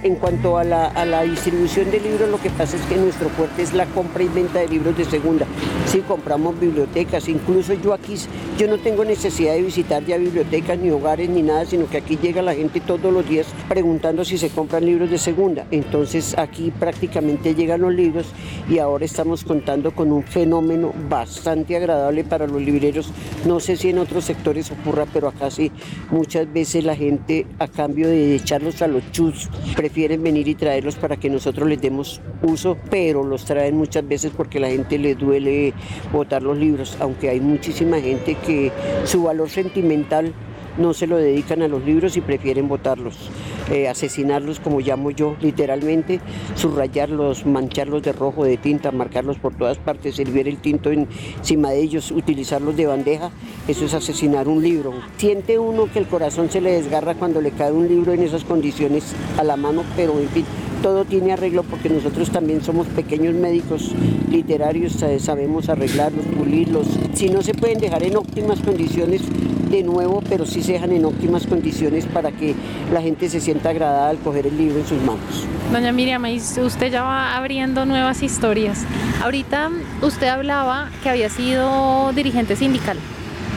en 0.03 0.15
cuanto 0.17 0.59
a 0.59 0.65
la, 0.65 1.23
distribución 1.23 1.91
de 1.91 2.01
libros, 2.01 2.29
lo 2.29 2.41
que 2.41 2.51
pasa 2.51 2.77
es 2.77 2.83
que 2.83 2.97
nuestro 2.97 3.29
fuerte 3.31 3.63
es 3.63 3.73
la 3.73 3.87
compra 3.87 4.23
y 4.23 4.29
venta 4.29 4.61
de 4.61 4.69
libros 4.69 4.97
de 4.97 5.05
segunda. 5.05 5.47
Sí, 5.87 6.03
compramos 6.07 6.59
bibliotecas, 6.59 7.29
incluso 7.29 7.75
yo 7.75 7.93
aquí, 7.93 8.15
yo 8.57 8.69
no 8.69 8.79
tengo 8.79 9.05
necesidad 9.05 9.55
de 9.55 9.63
visitar 9.63 10.05
ya 10.05 10.17
bibliotecas, 10.17 10.79
ni 10.79 10.91
hogares, 10.91 11.29
ni 11.29 11.43
nada, 11.43 11.65
sino 11.67 11.89
que 11.89 11.99
aquí 11.99 12.17
llega 12.17 12.43
la 12.43 12.55
gente 12.55 12.81
todos 12.81 13.13
los 13.13 13.29
días 13.29 13.47
preguntando 13.69 14.25
si 14.25 14.39
se 14.39 14.51
compran 14.51 14.85
libros 14.85 15.11
de 15.11 15.19
segunda. 15.19 15.67
Entonces 15.71 16.37
aquí 16.39 16.71
prácticamente 16.71 17.55
llegan 17.55 17.83
los 17.83 17.95
libros 17.95 18.27
y 18.69 18.79
ahora 18.79 19.05
estamos 19.05 19.45
contando 19.45 19.93
con 19.93 20.13
un 20.13 20.23
fenómeno 20.23 20.93
bastante 21.09 21.77
agradable 21.77 22.25
para 22.25 22.47
los 22.47 22.61
libreros. 22.61 23.11
No 23.47 23.61
sé 23.61 23.77
si 23.77 23.91
en 23.91 23.99
otros 23.99 24.25
sectores 24.25 24.71
ocurra, 24.71 25.07
pero 25.13 25.29
acá 25.29 25.51
sí, 25.51 25.71
muchas 26.11 26.53
veces 26.53 26.85
la 26.85 26.97
gente 26.97 27.47
a 27.59 27.69
cambio 27.69 28.09
de 28.09 28.35
echarlos 28.37 28.83
a 28.83 28.89
los 28.89 29.11
chus, 29.13 29.49
prefieren 29.79 30.25
venir 30.25 30.49
y 30.49 30.57
traerlos 30.57 30.97
para 30.97 31.19
que 31.19 31.31
nosotros 31.31 31.69
les 31.69 31.81
demos 31.81 32.21
uso, 32.43 32.77
pero 32.91 33.23
los 33.23 33.45
traen 33.45 33.77
muchas 33.77 34.07
veces 34.09 34.33
porque 34.37 34.59
la 34.59 34.71
gente 34.71 34.99
le 34.99 35.15
duele 35.15 35.73
botar 36.13 36.43
los 36.43 36.59
libros, 36.59 36.97
aunque 36.99 37.29
hay 37.29 37.39
muchísima 37.39 38.01
gente 38.01 38.35
que 38.45 38.73
su 39.05 39.23
valor 39.23 39.49
sentimental 39.49 40.35
no 40.79 40.95
se 40.95 41.07
lo 41.07 41.17
dedican 41.17 41.63
a 41.63 41.69
los 41.69 41.85
libros 41.85 42.17
y 42.17 42.21
prefieren 42.21 42.69
botarlos, 42.69 43.17
eh, 43.71 43.89
asesinarlos 43.89 44.61
como 44.61 44.81
llamo 44.81 45.11
yo 45.11 45.37
literalmente, 45.41 46.21
subrayarlos, 46.55 47.47
mancharlos 47.47 48.03
de 48.03 48.13
rojo, 48.13 48.45
de 48.45 48.57
tinta, 48.57 48.93
marcarlos 48.93 49.39
por 49.39 49.55
todas 49.55 49.79
partes, 49.79 50.17
servir 50.17 50.49
el 50.49 50.59
tinto 50.59 50.91
encima 50.91 51.71
de 51.71 51.81
ellos, 51.81 52.11
utilizarlos 52.11 52.77
de 52.77 52.87
bandeja, 52.87 53.31
eso 53.67 53.85
es 53.85 53.95
asesinar 53.95 54.49
un 54.49 54.63
libro. 54.63 54.95
Siente 55.17 55.59
uno 55.59 55.91
que 55.93 55.99
el 55.99 56.07
corazón 56.07 56.51
se 56.51 56.61
le 56.61 56.73
desgarra 56.73 57.15
cuando 57.15 57.41
le 57.41 57.51
cae 57.51 57.73
un 57.73 57.89
libro 57.89 58.13
en 58.13 58.23
esas 58.23 58.45
condiciones 58.45 59.15
a 59.37 59.45
la 59.45 59.57
mano, 59.57 59.83
pero 59.97 60.19
en 60.19 60.29
fin, 60.29 60.45
todo 60.83 61.05
tiene 61.05 61.33
arreglo 61.33 61.63
porque 61.63 61.89
nosotros 61.89 62.31
también 62.31 62.63
somos 62.63 62.87
pequeños 62.89 63.35
médicos 63.35 63.93
literarios, 64.31 64.97
sabemos 65.19 65.69
arreglarlos, 65.69 66.25
pulirlos. 66.27 66.87
Si 67.15 67.31
no 67.31 67.43
se 67.43 67.55
pueden 67.55 67.79
dejar 67.79 68.03
en 68.03 68.17
óptimas 68.17 68.61
condiciones 68.61 69.23
de 69.71 69.83
nuevo, 69.83 70.23
pero 70.29 70.47
sí 70.47 70.63
se 70.63 70.73
dejan 70.73 70.93
en 70.93 71.05
óptimas 71.05 71.47
condiciones 71.47 72.07
para 72.07 72.33
que 72.33 72.55
la 72.93 73.03
gente 73.03 73.29
se 73.29 73.41
sienta 73.41 73.71
agradada 73.71 74.09
al 74.09 74.19
coger 74.19 74.47
el 74.47 74.57
libro 74.57 74.79
en 74.79 74.87
sus 74.87 75.01
manos. 75.03 75.47
Doña 75.73 75.93
Miriam, 75.93 76.25
usted 76.25 76.91
ya 76.91 77.03
va 77.03 77.37
abriendo 77.37 77.85
nuevas 77.85 78.23
historias. 78.23 78.85
Ahorita 79.23 79.71
usted 80.03 80.29
hablaba 80.29 80.91
que 81.03 81.11
había 81.11 81.29
sido 81.29 82.13
dirigente 82.15 82.57
sindical, 82.57 82.97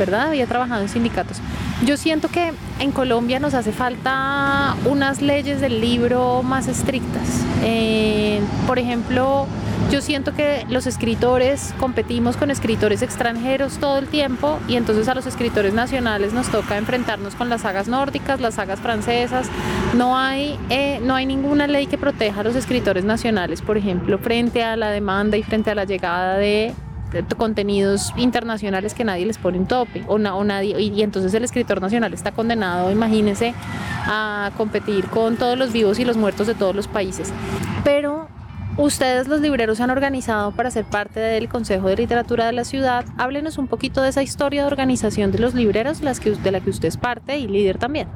¿verdad? 0.01 0.29
Había 0.29 0.47
trabajado 0.47 0.81
en 0.81 0.89
sindicatos. 0.89 1.37
Yo 1.85 1.95
siento 1.95 2.27
que 2.27 2.53
en 2.79 2.91
Colombia 2.91 3.39
nos 3.39 3.53
hace 3.53 3.71
falta 3.71 4.75
unas 4.85 5.21
leyes 5.21 5.61
del 5.61 5.79
libro 5.79 6.41
más 6.41 6.67
estrictas. 6.67 7.45
Eh, 7.63 8.41
por 8.65 8.79
ejemplo, 8.79 9.45
yo 9.91 10.01
siento 10.01 10.33
que 10.33 10.65
los 10.69 10.87
escritores 10.87 11.75
competimos 11.79 12.35
con 12.35 12.49
escritores 12.49 13.03
extranjeros 13.03 13.77
todo 13.77 13.99
el 13.99 14.07
tiempo 14.07 14.57
y 14.67 14.75
entonces 14.75 15.07
a 15.07 15.13
los 15.13 15.27
escritores 15.27 15.75
nacionales 15.75 16.33
nos 16.33 16.49
toca 16.49 16.77
enfrentarnos 16.77 17.35
con 17.35 17.49
las 17.49 17.61
sagas 17.61 17.87
nórdicas, 17.87 18.41
las 18.41 18.55
sagas 18.55 18.79
francesas. 18.79 19.47
No 19.95 20.17
hay, 20.17 20.57
eh, 20.71 20.99
no 21.03 21.13
hay 21.13 21.27
ninguna 21.27 21.67
ley 21.67 21.85
que 21.85 21.99
proteja 21.99 22.41
a 22.41 22.43
los 22.43 22.55
escritores 22.55 23.03
nacionales, 23.03 23.61
por 23.61 23.77
ejemplo, 23.77 24.17
frente 24.17 24.63
a 24.63 24.75
la 24.77 24.89
demanda 24.89 25.37
y 25.37 25.43
frente 25.43 25.69
a 25.69 25.75
la 25.75 25.83
llegada 25.83 26.37
de 26.37 26.73
contenidos 27.37 28.13
internacionales 28.17 28.93
que 28.93 29.03
nadie 29.03 29.25
les 29.25 29.37
pone 29.37 29.57
un 29.57 29.67
tope 29.67 30.03
o, 30.07 30.17
nadie 30.17 30.79
y, 30.79 31.01
entonces 31.01 31.33
el 31.33 31.43
escritor 31.43 31.81
nacional 31.81 32.13
está 32.13 32.31
condenado, 32.31 32.91
imagínense, 32.91 33.53
a 34.05 34.51
competir 34.57 35.05
con 35.07 35.37
todos 35.37 35.57
los 35.57 35.71
vivos 35.71 35.99
y 35.99 36.05
los 36.05 36.17
muertos 36.17 36.47
de 36.47 36.55
todos 36.55 36.75
los 36.75 36.87
países. 36.87 37.31
Pero 37.83 38.27
Ustedes 38.77 39.27
los 39.27 39.41
libreros 39.41 39.77
se 39.77 39.83
han 39.83 39.89
organizado 39.89 40.53
para 40.53 40.71
ser 40.71 40.85
parte 40.85 41.19
del 41.19 41.49
Consejo 41.49 41.89
de 41.89 41.97
Literatura 41.97 42.45
de 42.45 42.53
la 42.53 42.63
ciudad. 42.63 43.03
Háblenos 43.17 43.57
un 43.57 43.67
poquito 43.67 44.01
de 44.01 44.09
esa 44.09 44.23
historia 44.23 44.61
de 44.61 44.67
organización 44.67 45.31
de 45.33 45.39
los 45.39 45.53
libreros 45.53 45.99
de 45.99 46.51
la 46.51 46.61
que 46.61 46.69
usted 46.69 46.87
es 46.87 46.95
parte 46.95 47.37
y 47.37 47.49
líder 47.49 47.77
también. 47.77 48.07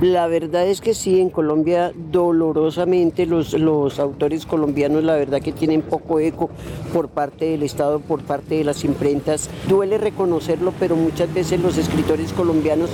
La 0.00 0.28
verdad 0.28 0.66
es 0.68 0.80
que 0.80 0.94
sí, 0.94 1.20
en 1.20 1.28
Colombia 1.28 1.92
dolorosamente 2.12 3.26
los, 3.26 3.52
los 3.54 3.98
autores 3.98 4.46
colombianos 4.46 5.02
la 5.02 5.16
verdad 5.16 5.40
que 5.40 5.50
tienen 5.50 5.82
poco 5.82 6.20
eco 6.20 6.50
por 6.92 7.08
parte 7.08 7.46
del 7.46 7.64
Estado, 7.64 7.98
por 7.98 8.22
parte 8.22 8.54
de 8.54 8.64
las 8.64 8.84
imprentas. 8.84 9.50
Duele 9.68 9.98
reconocerlo, 9.98 10.72
pero 10.78 10.94
muchas 10.94 11.32
veces 11.34 11.60
los 11.60 11.76
escritores 11.78 12.32
colombianos 12.32 12.90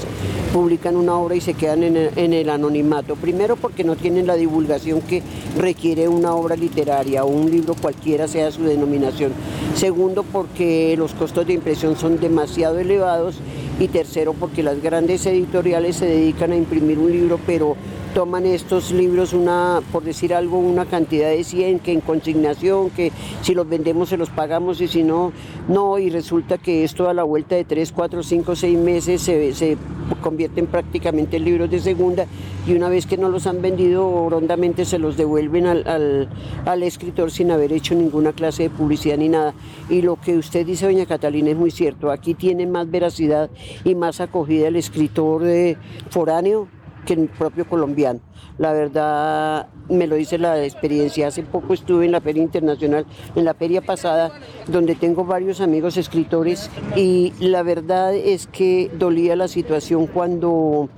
publican 0.55 0.97
una 0.97 1.17
obra 1.17 1.35
y 1.35 1.43
se 1.43 1.53
quedan 1.55 1.83
en 1.83 1.97
el, 1.97 2.11
en 2.17 2.33
el 2.33 2.49
anonimato. 2.49 3.17
Primero 3.17 3.57
porque 3.57 3.85
no 3.85 3.97
tienen 3.97 4.27
la 4.27 4.37
divulgación 4.37 5.03
que 5.03 5.23
requiere 5.59 6.09
una 6.09 6.35
obra 6.35 6.57
literaria 6.57 7.25
o 7.25 7.29
un 7.29 7.51
libro 7.51 7.75
cualquiera 7.75 8.29
sea 8.29 8.51
su 8.51 8.63
denominación. 8.63 9.33
Segundo 9.75 10.23
porque 10.23 10.95
los 10.97 11.13
costos 11.13 11.47
de 11.47 11.53
impresión 11.53 11.97
son 11.97 12.19
demasiado 12.19 12.79
elevados 12.79 13.41
y 13.79 13.89
tercero 13.89 14.35
porque 14.35 14.63
las 14.63 14.81
grandes 14.83 15.27
editoriales 15.27 15.97
se 15.97 16.07
dedican 16.07 16.53
a 16.53 16.57
imprimir 16.57 16.99
un 16.99 17.11
libro, 17.11 17.41
pero 17.47 17.77
toman 18.15 18.47
estos 18.47 18.93
libros 18.93 19.33
una, 19.33 19.83
por 19.91 20.05
decir 20.05 20.35
algo, 20.35 20.59
una 20.59 20.87
cantidad 20.87 21.31
de 21.31 21.43
100 21.43 21.81
que 21.81 21.93
en 21.93 22.01
consignación, 22.01 22.91
que 22.91 23.11
si 23.43 23.55
los 23.55 23.69
vendemos 23.69 24.09
se 24.09 24.17
los 24.17 24.31
pagamos 24.31 24.81
y 24.81 24.87
si 24.87 25.03
no, 25.03 25.33
no, 25.69 25.99
y 25.99 26.11
resulta 26.11 26.57
que 26.57 26.85
esto 26.85 27.09
a 27.09 27.15
la 27.15 27.25
vuelta 27.25 27.57
de 27.57 27.65
3, 27.65 27.91
4, 27.91 28.23
5, 28.23 28.55
6 28.55 28.79
meses 28.79 29.21
se, 29.21 29.53
se 29.53 29.77
convierten 30.23 30.67
prácticamente 30.67 31.39
en 31.39 31.45
libros 31.45 31.69
de 31.71 31.81
segunda 31.81 32.27
y 32.69 32.75
una 32.75 32.89
vez 32.89 33.07
que 33.07 33.17
no 33.17 33.29
los 33.29 33.49
han 33.49 33.61
vendido 33.61 34.29
rondamente 34.31 34.85
se 34.85 34.99
los 34.99 35.17
devuelven 35.17 35.67
al, 35.67 36.29
al, 36.65 36.83
escritor 36.85 37.33
sin 37.33 37.51
haber 37.51 37.73
hecho 37.73 37.97
ninguna 37.97 38.33
clase 38.33 38.65
de 38.65 38.71
publicidad 38.71 39.19
ni 39.19 39.29
nada. 39.29 39.55
Y 39.91 40.03
lo 40.03 40.17
que 40.21 40.37
usted 40.39 40.65
dice, 40.65 40.87
doña 40.87 41.05
Catalina, 41.05 41.51
es 41.51 41.57
muy 41.57 41.71
cierto. 41.71 42.11
Aquí 42.11 42.35
tiene 42.35 42.67
más 42.67 42.91
veracidad 42.91 43.51
y 43.85 43.95
más 43.95 44.21
acogida 44.21 44.69
el 44.69 44.77
escritor 44.77 45.43
de 45.43 45.77
foráneo 46.11 46.69
que 47.05 47.15
el 47.15 47.29
propio 47.29 47.67
colombiano. 47.67 48.21
La 48.59 48.73
verdad, 48.73 49.69
me 49.89 50.07
lo 50.07 50.17
dice 50.17 50.39
la 50.39 50.63
experiencia. 50.63 51.29
Hace 51.29 51.43
poco 51.43 51.75
estuve 51.75 52.05
en 52.05 52.13
la 52.13 52.21
Feria 52.21 52.43
Internacional, 52.43 53.07
en 53.35 53.45
la 53.45 53.55
feria 53.55 53.81
pasada, 53.81 54.33
donde 54.69 54.95
tengo 54.95 55.25
varios 55.25 55.61
amigos 55.61 55.97
escritores 55.97 56.71
y 56.97 57.33
la 57.41 57.63
verdad 57.63 58.15
es 58.15 58.47
que 58.47 58.91
dolía 58.97 59.37
la 59.37 59.49
situación 59.49 60.07
cuando 60.07 60.89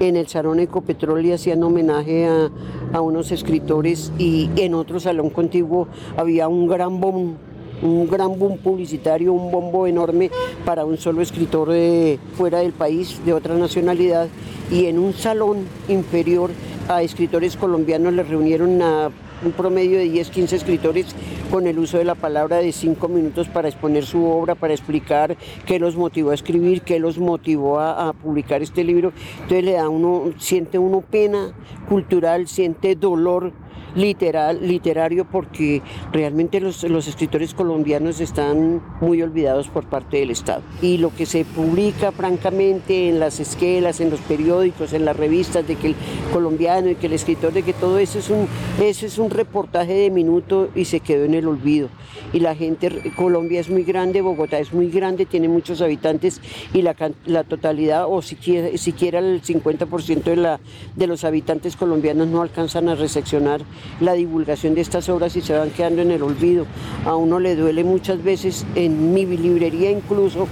en 0.00 0.16
el 0.16 0.26
Salón 0.28 0.60
Ecopetrol 0.60 1.22
le 1.22 1.34
hacían 1.34 1.62
homenaje 1.62 2.26
a, 2.26 2.50
a 2.92 3.00
unos 3.00 3.30
escritores 3.32 4.12
y 4.18 4.50
en 4.56 4.74
otro 4.74 4.98
salón 4.98 5.30
contiguo 5.30 5.88
había 6.16 6.48
un 6.48 6.66
gran 6.66 7.00
boom 7.00 7.36
un 7.82 8.08
gran 8.08 8.38
boom 8.38 8.58
publicitario, 8.58 9.32
un 9.32 9.50
bombo 9.50 9.86
enorme 9.86 10.30
para 10.64 10.84
un 10.84 10.98
solo 10.98 11.22
escritor 11.22 11.70
de 11.70 12.18
fuera 12.36 12.58
del 12.58 12.72
país, 12.72 13.20
de 13.24 13.32
otra 13.32 13.54
nacionalidad, 13.54 14.28
y 14.70 14.86
en 14.86 14.98
un 14.98 15.12
salón 15.12 15.66
inferior 15.88 16.50
a 16.88 17.02
escritores 17.02 17.56
colombianos 17.56 18.12
le 18.12 18.22
reunieron 18.22 18.80
a 18.82 19.10
un 19.44 19.52
promedio 19.52 19.98
de 19.98 20.08
10, 20.08 20.30
15 20.30 20.56
escritores 20.56 21.06
con 21.50 21.66
el 21.66 21.78
uso 21.78 21.98
de 21.98 22.04
la 22.04 22.14
palabra 22.14 22.58
de 22.58 22.72
5 22.72 23.08
minutos 23.08 23.48
para 23.48 23.68
exponer 23.68 24.04
su 24.04 24.24
obra, 24.24 24.54
para 24.54 24.72
explicar 24.72 25.36
qué 25.66 25.78
los 25.78 25.96
motivó 25.96 26.30
a 26.30 26.34
escribir, 26.34 26.82
qué 26.82 26.98
los 26.98 27.18
motivó 27.18 27.78
a, 27.78 28.08
a, 28.08 28.12
publicar 28.12 28.62
este 28.62 28.84
libro. 28.84 29.12
Entonces 29.42 29.64
le 29.64 29.72
da 29.72 29.88
uno, 29.88 30.32
siente 30.38 30.78
uno 30.78 31.02
pena 31.02 31.52
cultural, 31.88 32.48
siente 32.48 32.96
dolor 32.96 33.52
literal, 33.94 34.58
literario 34.66 35.24
porque 35.24 35.82
realmente 36.12 36.60
los, 36.60 36.82
los, 36.84 37.06
escritores 37.06 37.54
colombianos 37.54 38.20
están 38.20 38.82
muy 39.00 39.22
olvidados 39.22 39.68
por 39.68 39.84
parte 39.86 40.18
del 40.18 40.30
Estado. 40.30 40.62
Y 40.82 40.98
lo 40.98 41.14
que 41.14 41.26
se 41.26 41.44
publica 41.44 42.12
francamente 42.12 43.08
en 43.08 43.20
las 43.20 43.40
esquelas, 43.40 44.00
en 44.00 44.10
los 44.10 44.20
periódicos, 44.20 44.92
en 44.92 45.04
las 45.04 45.16
revistas 45.16 45.66
de 45.66 45.76
que 45.76 45.88
el 45.88 45.96
colombiano 46.32 46.90
y 46.90 46.94
que 46.96 47.06
el 47.06 47.12
escritor, 47.12 47.52
de 47.52 47.62
que 47.62 47.72
todo 47.72 47.98
eso 47.98 48.18
es 48.18 48.30
un, 48.30 48.48
eso 48.82 49.06
es 49.06 49.18
un 49.18 49.30
reportaje 49.30 49.94
de 49.94 50.10
minuto 50.10 50.68
y 50.74 50.86
se 50.86 51.00
quedó 51.00 51.24
en 51.24 51.34
el 51.34 51.46
olvido. 51.46 51.88
Y 52.32 52.40
la 52.40 52.54
gente, 52.56 53.12
Colombia 53.16 53.60
es 53.60 53.70
muy 53.70 53.84
grande, 53.84 54.20
Bogotá 54.20 54.58
es 54.58 54.72
muy 54.72 54.90
grande, 54.90 55.26
tiene 55.26 55.48
muchos 55.48 55.80
habitantes 55.80 56.40
y 56.72 56.82
la, 56.82 56.96
la 57.26 57.44
totalidad 57.44 58.06
o 58.08 58.22
siquiera, 58.22 58.76
siquiera 58.76 59.20
el 59.20 59.42
50% 59.42 60.24
de, 60.24 60.36
la, 60.36 60.60
de 60.96 61.06
los 61.06 61.24
habitantes 61.24 61.76
colombianos 61.76 62.28
no 62.28 62.42
alcanzan 62.42 62.88
a 62.88 62.94
recepcionar 62.94 63.60
la 64.00 64.14
divulgación 64.14 64.74
de 64.74 64.80
estas 64.80 65.08
obras 65.08 65.36
y 65.36 65.40
se 65.40 65.56
van 65.56 65.70
quedando 65.70 66.02
en 66.02 66.10
el 66.10 66.22
olvido. 66.22 66.66
A 67.04 67.16
uno 67.16 67.38
le 67.38 67.56
duele 67.56 67.84
muchas 67.84 68.22
veces, 68.22 68.66
en 68.74 69.12
mi 69.14 69.26
librería 69.26 69.90
incluso, 69.90 70.46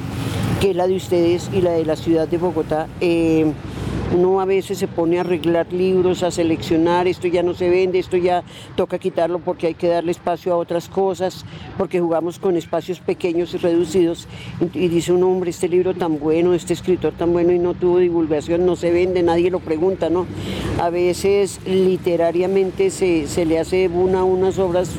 que 0.61 0.71
es 0.71 0.77
la 0.77 0.87
de 0.87 0.97
ustedes 0.97 1.51
y 1.53 1.61
la 1.61 1.73
de 1.73 1.85
la 1.85 1.97
ciudad 1.97 2.29
de 2.29 2.39
Bogotá. 2.39 2.87
Eh, 3.01 3.53
uno 4.15 4.41
a 4.41 4.45
veces 4.45 4.79
se 4.79 4.89
pone 4.89 5.19
a 5.19 5.23
arreglar 5.23 5.73
libros, 5.73 6.23
a 6.23 6.31
seleccionar, 6.31 7.09
esto 7.09 7.29
ya 7.29 7.43
no 7.43 7.55
se 7.55 7.69
vende, 7.69 7.99
esto 7.99 8.17
ya 8.17 8.43
toca 8.77 8.99
quitarlo 8.99 9.39
porque 9.39 9.69
hay 9.69 9.75
que 9.75 9.89
darle 9.89 10.13
espacio 10.13 10.53
a 10.53 10.57
otras 10.57 10.89
cosas, 10.89 11.45
porque 11.79 12.01
jugamos 12.01 12.39
con 12.39 12.57
espacios 12.57 13.01
pequeños 13.01 13.55
y 13.55 13.59
reducidos. 13.59 14.29
Y 14.75 14.89
dice 14.89 15.13
un 15.13 15.23
hombre, 15.23 15.51
este 15.51 15.69
libro 15.69 15.95
tan 15.95 16.19
bueno, 16.19 16.55
este 16.55 16.73
escritor 16.73 17.13
tan 17.13 17.33
bueno 17.33 17.53
y 17.53 17.59
no 17.59 17.75
tuvo 17.75 17.99
divulgación, 17.99 18.67
no 18.67 18.77
se 18.77 18.91
vende, 18.91 19.23
nadie 19.23 19.51
lo 19.51 19.61
pregunta, 19.61 20.11
¿no? 20.11 20.27
A 20.81 20.91
veces 20.91 21.61
literariamente 21.67 22.91
se, 22.91 23.27
se 23.27 23.45
le 23.45 23.59
hace 23.59 23.89
una 23.89 24.25
unas 24.25 24.59
obras, 24.59 24.91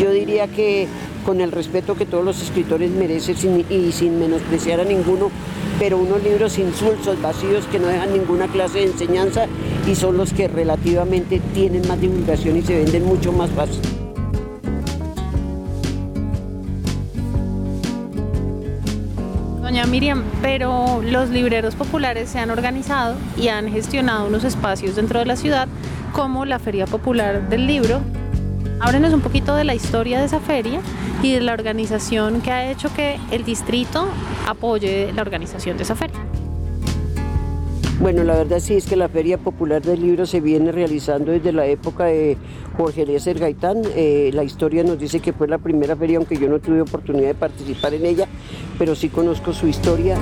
yo 0.00 0.10
diría 0.10 0.48
que 0.48 0.88
con 1.24 1.40
el 1.40 1.52
respeto 1.52 1.94
que 1.94 2.04
todos 2.04 2.24
los 2.24 2.42
escritores 2.42 2.90
merecen 2.90 3.64
y 3.70 3.92
sin 3.92 4.18
menospreciar 4.18 4.80
a 4.80 4.84
ninguno, 4.84 5.30
pero 5.78 5.98
unos 5.98 6.22
libros 6.22 6.58
insulsos, 6.58 7.20
vacíos, 7.20 7.66
que 7.66 7.78
no 7.78 7.88
dejan 7.88 8.12
ninguna 8.12 8.46
clase 8.48 8.78
de 8.78 8.84
enseñanza 8.84 9.46
y 9.86 9.94
son 9.94 10.16
los 10.16 10.32
que 10.32 10.48
relativamente 10.48 11.40
tienen 11.52 11.86
más 11.88 12.00
divulgación 12.00 12.56
y 12.56 12.62
se 12.62 12.76
venden 12.76 13.04
mucho 13.04 13.32
más 13.32 13.50
fácil. 13.50 13.80
Doña 19.60 19.86
Miriam, 19.86 20.22
pero 20.40 21.02
los 21.02 21.30
libreros 21.30 21.74
populares 21.74 22.28
se 22.28 22.38
han 22.38 22.50
organizado 22.50 23.16
y 23.36 23.48
han 23.48 23.68
gestionado 23.70 24.26
unos 24.26 24.44
espacios 24.44 24.94
dentro 24.94 25.18
de 25.18 25.26
la 25.26 25.36
ciudad 25.36 25.68
como 26.12 26.44
la 26.44 26.60
Feria 26.60 26.86
Popular 26.86 27.48
del 27.48 27.66
Libro. 27.66 28.00
Háblenos 28.78 29.12
un 29.12 29.20
poquito 29.20 29.54
de 29.56 29.64
la 29.64 29.74
historia 29.74 30.20
de 30.20 30.26
esa 30.26 30.38
feria 30.38 30.80
y 31.22 31.32
de 31.32 31.40
la 31.40 31.54
organización 31.54 32.40
que 32.40 32.52
ha 32.52 32.70
hecho 32.70 32.92
que 32.94 33.18
el 33.30 33.44
distrito 33.44 34.06
apoye 34.44 35.12
la 35.12 35.22
organización 35.22 35.76
de 35.76 35.82
esa 35.82 35.96
feria. 35.96 36.20
Bueno, 38.00 38.24
la 38.24 38.34
verdad 38.34 38.58
sí 38.58 38.74
es 38.74 38.86
que 38.86 38.96
la 38.96 39.08
Feria 39.08 39.38
Popular 39.38 39.80
del 39.80 40.02
Libro 40.02 40.26
se 40.26 40.40
viene 40.40 40.72
realizando 40.72 41.30
desde 41.30 41.52
la 41.52 41.64
época 41.66 42.06
de 42.06 42.36
Jorge 42.76 43.02
Eliezer 43.02 43.38
Gaitán. 43.38 43.82
Eh, 43.94 44.30
la 44.34 44.42
historia 44.42 44.82
nos 44.82 44.98
dice 44.98 45.20
que 45.20 45.32
fue 45.32 45.46
la 45.46 45.58
primera 45.58 45.94
feria, 45.94 46.18
aunque 46.18 46.36
yo 46.36 46.48
no 46.48 46.58
tuve 46.58 46.80
oportunidad 46.80 47.28
de 47.28 47.34
participar 47.34 47.94
en 47.94 48.04
ella, 48.04 48.26
pero 48.78 48.94
sí 48.94 49.08
conozco 49.08 49.52
su 49.52 49.68
historia. 49.68 50.18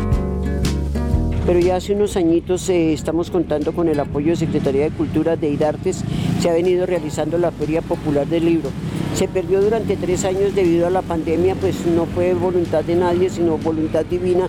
Pero 1.45 1.59
ya 1.59 1.77
hace 1.77 1.95
unos 1.95 2.17
añitos 2.17 2.69
eh, 2.69 2.93
estamos 2.93 3.31
contando 3.31 3.73
con 3.73 3.89
el 3.89 3.99
apoyo 3.99 4.31
de 4.31 4.37
Secretaría 4.37 4.85
de 4.85 4.91
Cultura 4.91 5.37
de 5.37 5.49
IDARTES, 5.49 6.05
se 6.41 6.51
ha 6.51 6.53
venido 6.53 6.87
realizando 6.87 7.37
la 7.39 7.51
Feria 7.51 7.83
Popular 7.83 8.27
del 8.27 8.45
Libro. 8.45 8.71
Se 9.15 9.29
perdió 9.29 9.61
durante 9.61 9.97
tres 9.97 10.25
años 10.25 10.55
debido 10.55 10.87
a 10.87 10.91
la 10.91 11.03
pandemia, 11.03 11.55
pues 11.55 11.87
no 11.87 12.07
fue 12.07 12.35
voluntad 12.35 12.83
de 12.83 12.97
nadie, 12.97 13.29
sino 13.31 13.59
voluntad 13.59 14.05
divina 14.05 14.49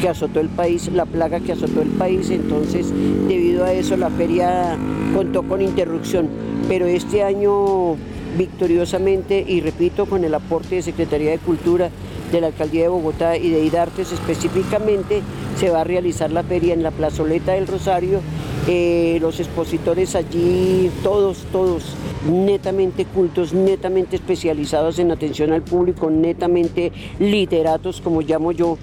que 0.00 0.08
azotó 0.08 0.40
el 0.40 0.48
país, 0.48 0.90
la 0.92 1.06
plaga 1.06 1.40
que 1.40 1.52
azotó 1.52 1.82
el 1.82 1.90
país, 1.90 2.30
entonces 2.30 2.92
debido 3.28 3.64
a 3.64 3.72
eso 3.72 3.96
la 3.96 4.10
feria 4.10 4.76
contó 5.14 5.42
con 5.42 5.62
interrupción. 5.62 6.28
Pero 6.68 6.86
este 6.86 7.22
año 7.22 7.96
victoriosamente 8.36 9.44
y 9.46 9.60
repito 9.60 10.06
con 10.06 10.24
el 10.24 10.34
aporte 10.34 10.76
de 10.76 10.82
Secretaría 10.82 11.30
de 11.30 11.38
Cultura, 11.38 11.90
de 12.32 12.40
la 12.40 12.48
Alcaldía 12.48 12.82
de 12.82 12.88
Bogotá 12.88 13.36
y 13.36 13.50
de 13.50 13.64
IDARTES 13.64 14.12
específicamente, 14.12 15.22
se 15.58 15.70
va 15.70 15.82
a 15.82 15.84
realizar 15.84 16.32
la 16.32 16.42
feria 16.42 16.74
en 16.74 16.82
la 16.82 16.90
plazoleta 16.90 17.52
del 17.52 17.66
Rosario. 17.66 18.20
Eh, 18.66 19.18
los 19.20 19.40
expositores 19.40 20.14
allí, 20.14 20.90
todos, 21.02 21.44
todos, 21.52 21.84
netamente 22.24 23.04
cultos, 23.04 23.52
netamente 23.52 24.16
especializados 24.16 24.98
en 24.98 25.10
atención 25.10 25.52
al 25.52 25.62
público, 25.62 26.10
netamente 26.10 26.92
literatos, 27.18 28.00
como 28.00 28.22
llamo 28.22 28.52
yo, 28.52 28.78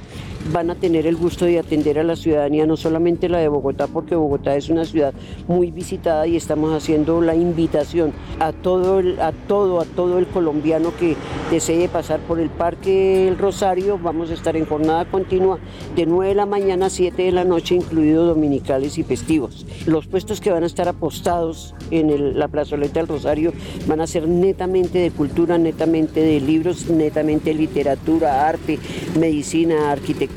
van 0.51 0.69
a 0.69 0.75
tener 0.75 1.05
el 1.07 1.15
gusto 1.15 1.45
de 1.45 1.59
atender 1.59 1.99
a 1.99 2.03
la 2.03 2.15
ciudadanía, 2.15 2.65
no 2.65 2.77
solamente 2.77 3.29
la 3.29 3.39
de 3.39 3.47
Bogotá, 3.47 3.87
porque 3.87 4.15
Bogotá 4.15 4.55
es 4.55 4.69
una 4.69 4.85
ciudad 4.85 5.13
muy 5.47 5.71
visitada 5.71 6.27
y 6.27 6.35
estamos 6.35 6.73
haciendo 6.73 7.21
la 7.21 7.35
invitación 7.35 8.13
a 8.39 8.51
todo 8.51 8.99
el, 8.99 9.19
a 9.19 9.31
todo, 9.31 9.79
a 9.79 9.85
todo 9.85 10.17
el 10.17 10.27
colombiano 10.27 10.93
que 10.97 11.15
desee 11.49 11.87
pasar 11.87 12.19
por 12.21 12.39
el 12.39 12.49
Parque 12.49 13.27
El 13.27 13.37
Rosario. 13.37 13.99
Vamos 14.01 14.31
a 14.31 14.33
estar 14.33 14.55
en 14.55 14.65
jornada 14.65 15.05
continua 15.05 15.59
de 15.95 16.05
9 16.05 16.29
de 16.29 16.35
la 16.35 16.45
mañana 16.45 16.87
a 16.87 16.89
7 16.89 17.21
de 17.21 17.31
la 17.31 17.43
noche, 17.43 17.75
incluidos 17.75 18.27
dominicales 18.27 18.97
y 18.97 19.03
festivos. 19.03 19.65
Los 19.85 20.07
puestos 20.07 20.41
que 20.41 20.51
van 20.51 20.63
a 20.63 20.67
estar 20.67 20.87
apostados 20.87 21.75
en 21.91 22.37
la 22.37 22.47
plazoleta 22.47 22.99
del 22.99 23.07
Rosario 23.07 23.53
van 23.87 24.01
a 24.01 24.07
ser 24.07 24.27
netamente 24.27 24.99
de 24.99 25.11
cultura, 25.11 25.57
netamente 25.57 26.21
de 26.21 26.39
libros, 26.39 26.89
netamente 26.89 27.53
literatura, 27.53 28.47
arte, 28.47 28.79
medicina, 29.17 29.91
arquitectura 29.91 30.30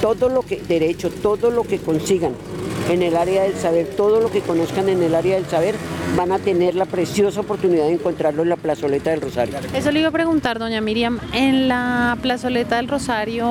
todo 0.00 0.28
lo 0.28 0.42
que, 0.42 0.60
derecho, 0.60 1.10
todo 1.10 1.50
lo 1.50 1.64
que 1.64 1.78
consigan 1.78 2.32
en 2.90 3.02
el 3.02 3.16
área 3.16 3.44
del 3.44 3.54
saber, 3.54 3.86
todo 3.96 4.20
lo 4.20 4.30
que 4.30 4.40
conozcan 4.40 4.88
en 4.88 5.02
el 5.02 5.14
área 5.14 5.36
del 5.36 5.46
saber, 5.46 5.74
van 6.16 6.32
a 6.32 6.38
tener 6.38 6.74
la 6.74 6.84
preciosa 6.84 7.40
oportunidad 7.40 7.84
de 7.84 7.92
encontrarlo 7.92 8.42
en 8.42 8.50
la 8.50 8.56
plazoleta 8.56 9.10
del 9.10 9.22
Rosario. 9.22 9.56
Eso 9.74 9.90
le 9.90 10.00
iba 10.00 10.08
a 10.08 10.12
preguntar, 10.12 10.58
doña 10.58 10.80
Miriam, 10.80 11.18
en 11.32 11.68
la 11.68 12.16
plazoleta 12.20 12.76
del 12.76 12.88
Rosario, 12.88 13.48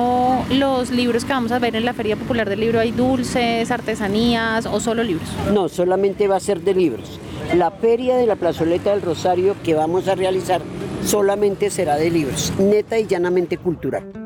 los 0.50 0.90
libros 0.90 1.24
que 1.24 1.32
vamos 1.32 1.52
a 1.52 1.58
ver 1.58 1.76
en 1.76 1.84
la 1.84 1.94
Feria 1.94 2.16
Popular 2.16 2.48
del 2.48 2.60
Libro, 2.60 2.80
¿hay 2.80 2.92
dulces, 2.92 3.70
artesanías 3.70 4.66
o 4.66 4.80
solo 4.80 5.02
libros? 5.02 5.28
No, 5.52 5.68
solamente 5.68 6.28
va 6.28 6.36
a 6.36 6.40
ser 6.40 6.60
de 6.60 6.74
libros. 6.74 7.18
La 7.54 7.70
feria 7.70 8.16
de 8.16 8.26
la 8.26 8.36
plazoleta 8.36 8.90
del 8.90 9.02
Rosario 9.02 9.56
que 9.62 9.74
vamos 9.74 10.08
a 10.08 10.14
realizar 10.14 10.62
solamente 11.04 11.70
será 11.70 11.96
de 11.96 12.10
libros, 12.10 12.52
neta 12.58 12.98
y 12.98 13.06
llanamente 13.06 13.58
cultural. 13.58 14.23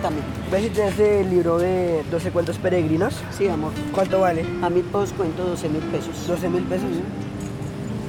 Cuéntame. 0.00 0.22
¿Ves 0.50 0.62
si 0.62 0.70
tienes 0.70 0.98
el 0.98 1.28
libro 1.28 1.58
de 1.58 2.02
12 2.10 2.30
cuentos 2.30 2.56
peregrinos? 2.56 3.14
Sí, 3.36 3.48
amor. 3.48 3.70
¿Cuánto 3.92 4.20
vale? 4.20 4.46
A 4.62 4.70
mí 4.70 4.82
os 4.92 5.12
cuento 5.12 5.44
12 5.44 5.68
mil 5.68 5.82
pesos. 5.82 6.26
12 6.26 6.48
mil 6.48 6.62
pesos. 6.62 6.88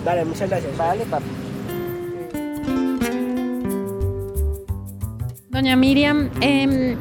Dale, 0.05 0.24
muchas 0.24 0.50
gracias. 0.50 0.77
Vale, 0.77 1.03
papi. 1.05 1.25
Doña 5.50 5.75
Miriam, 5.75 6.29
eh, 6.39 6.95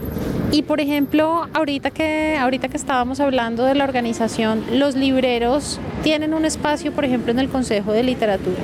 y 0.50 0.62
por 0.62 0.80
ejemplo, 0.80 1.46
ahorita 1.54 1.92
que, 1.92 2.36
ahorita 2.36 2.66
que 2.66 2.76
estábamos 2.76 3.20
hablando 3.20 3.64
de 3.64 3.76
la 3.76 3.84
organización, 3.84 4.64
los 4.72 4.96
libreros 4.96 5.78
tienen 6.02 6.34
un 6.34 6.44
espacio, 6.44 6.90
por 6.90 7.04
ejemplo, 7.04 7.30
en 7.30 7.38
el 7.38 7.48
Consejo 7.48 7.92
de 7.92 8.02
Literatura. 8.02 8.58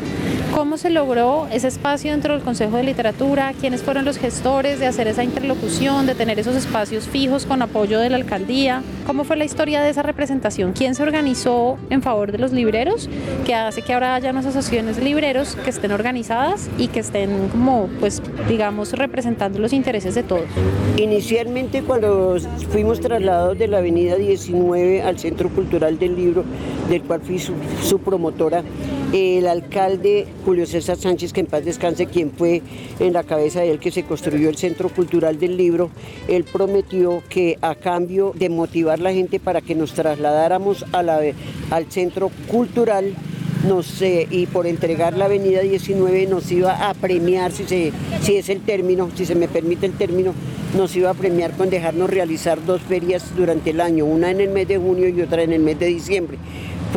¿Cómo 0.54 0.78
se 0.78 0.90
logró 0.90 1.46
ese 1.52 1.68
espacio 1.68 2.12
dentro 2.12 2.32
del 2.32 2.42
Consejo 2.42 2.76
de 2.76 2.82
Literatura? 2.82 3.52
¿Quiénes 3.60 3.82
fueron 3.82 4.04
los 4.04 4.18
gestores 4.18 4.80
de 4.80 4.86
hacer 4.86 5.06
esa 5.06 5.22
interlocución, 5.22 6.06
de 6.06 6.14
tener 6.14 6.38
esos 6.38 6.56
espacios 6.56 7.06
fijos 7.06 7.44
con 7.44 7.60
apoyo 7.62 8.00
de 8.00 8.08
la 8.08 8.16
alcaldía? 8.16 8.82
¿Cómo 9.06 9.24
fue 9.24 9.36
la 9.36 9.44
historia 9.44 9.82
de 9.82 9.90
esa 9.90 10.02
representación? 10.02 10.72
¿Quién 10.72 10.94
se 10.94 11.02
organizó 11.02 11.78
en 11.90 12.02
favor 12.02 12.32
de 12.32 12.38
los 12.38 12.52
libreros? 12.52 13.08
Que 13.44 13.54
hace 13.54 13.82
que 13.82 13.92
ahora 13.92 14.14
haya 14.14 14.30
unas 14.30 14.46
asociaciones 14.46 14.96
de 14.96 15.02
libreros 15.02 15.56
que 15.62 15.70
estén 15.70 15.92
organizadas 15.92 16.68
y 16.78 16.88
que 16.88 17.00
estén 17.00 17.48
como, 17.48 17.88
pues, 18.00 18.22
digamos, 18.48 18.92
representando 18.92 19.58
los 19.58 19.72
intereses 19.72 20.14
de 20.14 20.22
todos. 20.22 20.46
Inicialmente 20.96 21.82
cuando 21.82 22.36
fuimos 22.70 23.00
trasladados 23.00 23.58
de 23.58 23.68
la 23.68 23.78
avenida 23.78 24.16
19 24.16 25.02
al 25.02 25.18
Centro 25.18 25.50
Cultural 25.50 25.98
del 25.98 26.16
Libro, 26.16 26.44
del 26.88 27.02
cual 27.02 27.20
fui 27.20 27.38
su, 27.38 27.52
su 27.82 27.98
promotora, 27.98 28.62
el 29.16 29.48
alcalde 29.48 30.26
Julio 30.44 30.66
César 30.66 30.96
Sánchez, 30.96 31.32
que 31.32 31.40
en 31.40 31.46
paz 31.46 31.64
descanse, 31.64 32.06
quien 32.06 32.30
fue 32.30 32.62
en 33.00 33.12
la 33.12 33.22
cabeza 33.22 33.60
de 33.60 33.70
él 33.70 33.78
que 33.78 33.90
se 33.90 34.02
construyó 34.02 34.48
el 34.48 34.56
Centro 34.56 34.88
Cultural 34.88 35.38
del 35.38 35.56
Libro, 35.56 35.90
él 36.28 36.44
prometió 36.44 37.22
que 37.28 37.58
a 37.62 37.74
cambio 37.74 38.32
de 38.34 38.48
motivar 38.48 39.00
a 39.00 39.02
la 39.02 39.12
gente 39.12 39.40
para 39.40 39.60
que 39.60 39.74
nos 39.74 39.92
trasladáramos 39.94 40.84
al 40.92 41.90
Centro 41.90 42.30
Cultural, 42.48 43.14
no 43.66 43.82
sé, 43.82 44.26
y 44.30 44.46
por 44.46 44.66
entregar 44.66 45.16
la 45.16 45.24
avenida 45.24 45.60
19 45.60 46.26
nos 46.26 46.50
iba 46.52 46.88
a 46.88 46.94
premiar, 46.94 47.52
si, 47.52 47.64
se, 47.64 47.92
si 48.20 48.36
es 48.36 48.48
el 48.48 48.60
término, 48.60 49.10
si 49.16 49.24
se 49.24 49.34
me 49.34 49.48
permite 49.48 49.86
el 49.86 49.92
término, 49.92 50.34
nos 50.76 50.94
iba 50.94 51.10
a 51.10 51.14
premiar 51.14 51.52
con 51.52 51.70
dejarnos 51.70 52.10
realizar 52.10 52.64
dos 52.64 52.82
ferias 52.82 53.34
durante 53.34 53.70
el 53.70 53.80
año, 53.80 54.04
una 54.04 54.30
en 54.30 54.40
el 54.40 54.50
mes 54.50 54.68
de 54.68 54.76
junio 54.78 55.08
y 55.08 55.22
otra 55.22 55.42
en 55.42 55.52
el 55.52 55.60
mes 55.60 55.78
de 55.78 55.86
diciembre. 55.86 56.38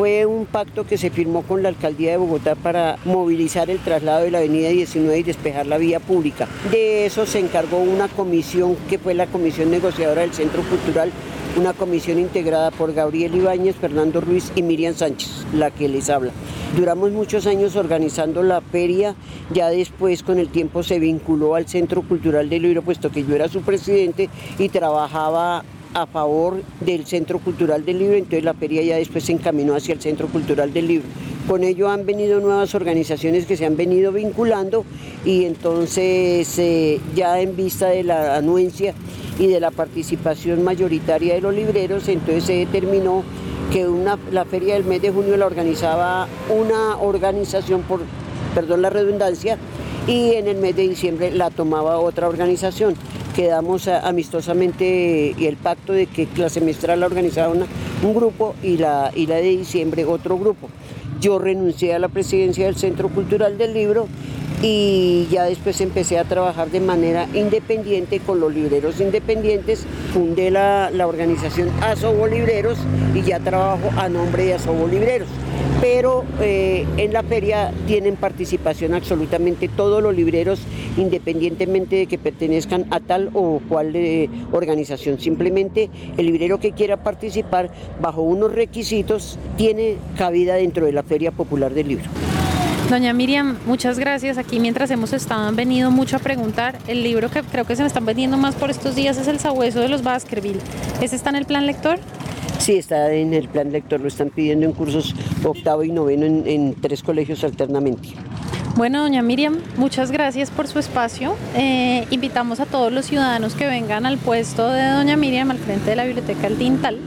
Fue 0.00 0.24
un 0.24 0.46
pacto 0.46 0.86
que 0.86 0.96
se 0.96 1.10
firmó 1.10 1.42
con 1.42 1.62
la 1.62 1.68
alcaldía 1.68 2.12
de 2.12 2.16
Bogotá 2.16 2.54
para 2.54 2.96
movilizar 3.04 3.68
el 3.68 3.80
traslado 3.80 4.24
de 4.24 4.30
la 4.30 4.38
avenida 4.38 4.70
19 4.70 5.18
y 5.18 5.22
despejar 5.22 5.66
la 5.66 5.76
vía 5.76 6.00
pública. 6.00 6.48
De 6.70 7.04
eso 7.04 7.26
se 7.26 7.38
encargó 7.38 7.76
una 7.76 8.08
comisión 8.08 8.76
que 8.88 8.98
fue 8.98 9.12
la 9.12 9.26
comisión 9.26 9.70
negociadora 9.70 10.22
del 10.22 10.32
Centro 10.32 10.62
Cultural 10.62 11.12
una 11.58 11.74
comisión 11.74 12.18
integrada 12.18 12.70
por 12.70 12.94
Gabriel 12.94 13.34
Ibáñez, 13.34 13.76
Fernando 13.76 14.22
Ruiz 14.22 14.52
y 14.54 14.62
Miriam 14.62 14.94
Sánchez, 14.94 15.44
la 15.52 15.70
que 15.70 15.88
les 15.88 16.08
habla. 16.08 16.32
Duramos 16.76 17.10
muchos 17.10 17.46
años 17.46 17.76
organizando 17.76 18.42
la 18.42 18.62
feria, 18.62 19.16
ya 19.52 19.68
después 19.68 20.22
con 20.22 20.38
el 20.38 20.48
tiempo 20.48 20.82
se 20.82 20.98
vinculó 20.98 21.56
al 21.56 21.66
Centro 21.66 22.00
Cultural 22.00 22.48
del 22.48 22.62
Libro, 22.62 22.80
puesto 22.80 23.10
que 23.10 23.24
yo 23.24 23.34
era 23.34 23.48
su 23.48 23.60
presidente 23.60 24.30
y 24.58 24.70
trabajaba 24.70 25.62
a 25.94 26.06
favor 26.06 26.62
del 26.80 27.06
Centro 27.06 27.38
Cultural 27.38 27.84
del 27.84 27.98
Libro, 27.98 28.16
entonces 28.16 28.44
la 28.44 28.54
feria 28.54 28.82
ya 28.82 28.96
después 28.96 29.24
se 29.24 29.32
encaminó 29.32 29.74
hacia 29.74 29.94
el 29.94 30.00
Centro 30.00 30.28
Cultural 30.28 30.72
del 30.72 30.86
Libro. 30.86 31.08
Con 31.48 31.64
ello 31.64 31.88
han 31.88 32.06
venido 32.06 32.38
nuevas 32.38 32.74
organizaciones 32.74 33.46
que 33.46 33.56
se 33.56 33.66
han 33.66 33.76
venido 33.76 34.12
vinculando 34.12 34.84
y 35.24 35.46
entonces 35.46 36.58
eh, 36.58 37.00
ya 37.16 37.40
en 37.40 37.56
vista 37.56 37.88
de 37.88 38.04
la 38.04 38.36
anuencia 38.36 38.94
y 39.38 39.46
de 39.46 39.58
la 39.58 39.70
participación 39.70 40.62
mayoritaria 40.62 41.34
de 41.34 41.40
los 41.40 41.54
libreros, 41.54 42.08
entonces 42.08 42.44
se 42.44 42.54
determinó 42.54 43.24
que 43.72 43.88
una, 43.88 44.18
la 44.30 44.44
feria 44.44 44.74
del 44.74 44.84
mes 44.84 45.00
de 45.00 45.10
junio 45.10 45.36
la 45.36 45.46
organizaba 45.46 46.28
una 46.50 46.98
organización, 46.98 47.82
por, 47.82 48.00
perdón 48.54 48.82
la 48.82 48.90
redundancia, 48.90 49.58
y 50.06 50.32
en 50.34 50.48
el 50.48 50.56
mes 50.56 50.76
de 50.76 50.88
diciembre 50.88 51.30
la 51.30 51.50
tomaba 51.50 51.98
otra 51.98 52.28
organización. 52.28 52.94
Quedamos 53.34 53.86
amistosamente 53.86 55.34
y 55.38 55.46
el 55.46 55.56
pacto 55.56 55.92
de 55.92 56.06
que 56.06 56.26
la 56.36 56.48
semestral 56.48 57.00
la 57.00 57.06
organizaba 57.06 57.52
un 57.52 58.14
grupo 58.14 58.54
y 58.62 58.76
la, 58.76 59.12
y 59.14 59.26
la 59.26 59.36
de 59.36 59.56
diciembre 59.56 60.04
otro 60.04 60.36
grupo. 60.36 60.68
Yo 61.20 61.38
renuncié 61.38 61.94
a 61.94 61.98
la 61.98 62.08
presidencia 62.08 62.66
del 62.66 62.76
Centro 62.76 63.08
Cultural 63.08 63.56
del 63.56 63.74
Libro 63.74 64.08
y 64.62 65.26
ya 65.30 65.44
después 65.44 65.80
empecé 65.80 66.18
a 66.18 66.24
trabajar 66.24 66.70
de 66.70 66.80
manera 66.80 67.28
independiente 67.32 68.20
con 68.20 68.40
los 68.40 68.52
libreros 68.52 69.00
independientes. 69.00 69.86
Fundé 70.12 70.50
la, 70.50 70.90
la 70.90 71.06
organización 71.06 71.70
Asobo 71.82 72.26
Libreros 72.26 72.78
y 73.14 73.22
ya 73.22 73.38
trabajo 73.38 73.90
a 73.96 74.08
nombre 74.08 74.44
de 74.44 74.54
Asobo 74.54 74.88
Libreros. 74.88 75.28
Pero 75.80 76.24
eh, 76.40 76.84
en 76.98 77.12
la 77.12 77.22
feria 77.22 77.72
tienen 77.86 78.16
participación 78.16 78.94
absolutamente 78.94 79.68
todos 79.68 80.02
los 80.02 80.14
libreros, 80.14 80.60
independientemente 80.96 81.96
de 81.96 82.06
que 82.06 82.18
pertenezcan 82.18 82.86
a 82.90 83.00
tal 83.00 83.30
o 83.32 83.60
cual 83.68 83.96
eh, 83.96 84.28
organización. 84.52 85.18
Simplemente 85.18 85.88
el 86.16 86.26
librero 86.26 86.60
que 86.60 86.72
quiera 86.72 86.98
participar 86.98 87.70
bajo 88.00 88.20
unos 88.22 88.52
requisitos 88.52 89.38
tiene 89.56 89.96
cabida 90.18 90.54
dentro 90.54 90.84
de 90.84 90.92
la 90.92 91.02
Feria 91.02 91.30
Popular 91.30 91.72
del 91.72 91.88
Libro. 91.88 92.04
Doña 92.90 93.12
Miriam, 93.12 93.56
muchas 93.66 94.00
gracias. 94.00 94.36
Aquí 94.36 94.58
mientras 94.58 94.90
hemos 94.90 95.12
estado 95.12 95.46
han 95.46 95.54
venido 95.54 95.92
mucho 95.92 96.16
a 96.16 96.18
preguntar. 96.18 96.76
El 96.88 97.04
libro 97.04 97.30
que 97.30 97.42
creo 97.42 97.64
que 97.64 97.76
se 97.76 97.82
me 97.82 97.86
están 97.86 98.04
vendiendo 98.04 98.36
más 98.36 98.56
por 98.56 98.68
estos 98.68 98.96
días 98.96 99.16
es 99.16 99.28
El 99.28 99.38
Sabueso 99.38 99.78
de 99.78 99.88
los 99.88 100.02
Baskerville. 100.02 100.58
¿Ese 101.00 101.14
está 101.14 101.30
en 101.30 101.36
el 101.36 101.44
plan 101.44 101.66
lector? 101.66 102.00
Sí, 102.58 102.76
está 102.76 103.12
en 103.12 103.34
el 103.34 103.48
plan 103.48 103.72
lector. 103.72 104.00
Lo 104.00 104.08
están 104.08 104.30
pidiendo 104.30 104.66
en 104.66 104.72
cursos 104.72 105.14
octavo 105.44 105.82
y 105.84 105.90
noveno 105.90 106.26
en, 106.26 106.74
tres 106.74 107.02
colegios 107.02 107.42
alternamente. 107.44 108.10
Bueno, 108.76 109.02
doña 109.02 109.22
Miriam, 109.22 109.58
muchas 109.76 110.10
gracias 110.10 110.50
por 110.50 110.66
su 110.68 110.78
espacio. 110.78 111.36
Eh, 111.56 112.06
invitamos 112.10 112.60
a 112.60 112.66
todos 112.66 112.92
los 112.92 113.06
ciudadanos 113.06 113.54
que 113.54 113.66
vengan 113.66 114.06
al 114.06 114.18
puesto 114.18 114.68
de 114.70 114.88
doña 114.90 115.16
Miriam 115.16 115.50
al 115.50 115.58
frente 115.58 115.90
de 115.90 115.96
la 115.96 116.04
Biblioteca 116.04 116.46
El 116.46 116.56
Tintal 116.56 116.98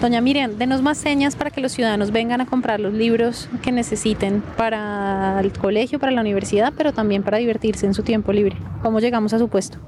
Doña 0.00 0.20
Miriam, 0.20 0.56
denos 0.58 0.80
más 0.80 0.96
señas 0.96 1.34
para 1.34 1.50
que 1.50 1.60
los 1.60 1.72
ciudadanos 1.72 2.12
vengan 2.12 2.40
a 2.40 2.46
comprar 2.46 2.78
los 2.78 2.94
libros 2.94 3.48
que 3.62 3.72
necesiten 3.72 4.44
para 4.56 5.40
el 5.40 5.52
colegio, 5.52 5.98
para 5.98 6.12
la 6.12 6.20
universidad, 6.20 6.72
pero 6.76 6.92
también 6.92 7.24
para 7.24 7.38
divertirse 7.38 7.84
en 7.84 7.94
su 7.94 8.04
tiempo 8.04 8.32
libre. 8.32 8.56
¿Cómo 8.80 9.00
llegamos 9.00 9.32
a 9.32 9.40
su 9.40 9.48
puesto? 9.48 9.78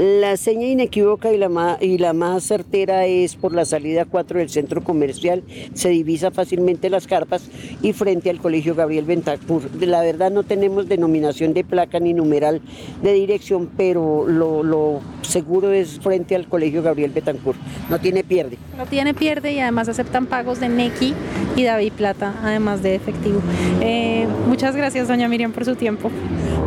La 0.00 0.38
seña 0.38 0.66
inequívoca 0.66 1.30
y 1.30 1.36
la, 1.36 1.50
más, 1.50 1.76
y 1.82 1.98
la 1.98 2.14
más 2.14 2.44
certera 2.44 3.04
es 3.04 3.36
por 3.36 3.54
la 3.54 3.66
salida 3.66 4.06
4 4.06 4.38
del 4.38 4.48
centro 4.48 4.82
comercial. 4.82 5.42
Se 5.74 5.90
divisa 5.90 6.30
fácilmente 6.30 6.88
las 6.88 7.06
carpas 7.06 7.50
y 7.82 7.92
frente 7.92 8.30
al 8.30 8.40
colegio 8.40 8.74
Gabriel 8.74 9.04
Bentancur. 9.04 9.60
La 9.78 10.00
verdad 10.00 10.30
no 10.30 10.42
tenemos 10.42 10.88
denominación 10.88 11.52
de 11.52 11.64
placa 11.64 12.00
ni 12.00 12.14
numeral 12.14 12.62
de 13.02 13.12
dirección, 13.12 13.68
pero 13.76 14.26
lo, 14.26 14.62
lo 14.62 15.00
seguro 15.20 15.70
es 15.70 16.00
frente 16.00 16.34
al 16.34 16.48
colegio 16.48 16.82
Gabriel 16.82 17.10
Betancur. 17.10 17.56
No 17.90 18.00
tiene 18.00 18.24
pierde. 18.24 18.56
No 18.78 18.86
tiene 18.86 19.12
pierde 19.12 19.52
y 19.52 19.58
además 19.58 19.90
aceptan 19.90 20.24
pagos 20.24 20.60
de 20.60 20.70
Nequi 20.70 21.12
y 21.56 21.64
David 21.64 21.92
Plata, 21.92 22.40
además 22.42 22.82
de 22.82 22.94
efectivo. 22.94 23.42
Eh, 23.82 24.26
muchas 24.48 24.74
gracias, 24.74 25.08
doña 25.08 25.28
Miriam, 25.28 25.52
por 25.52 25.66
su 25.66 25.74
tiempo. 25.74 26.10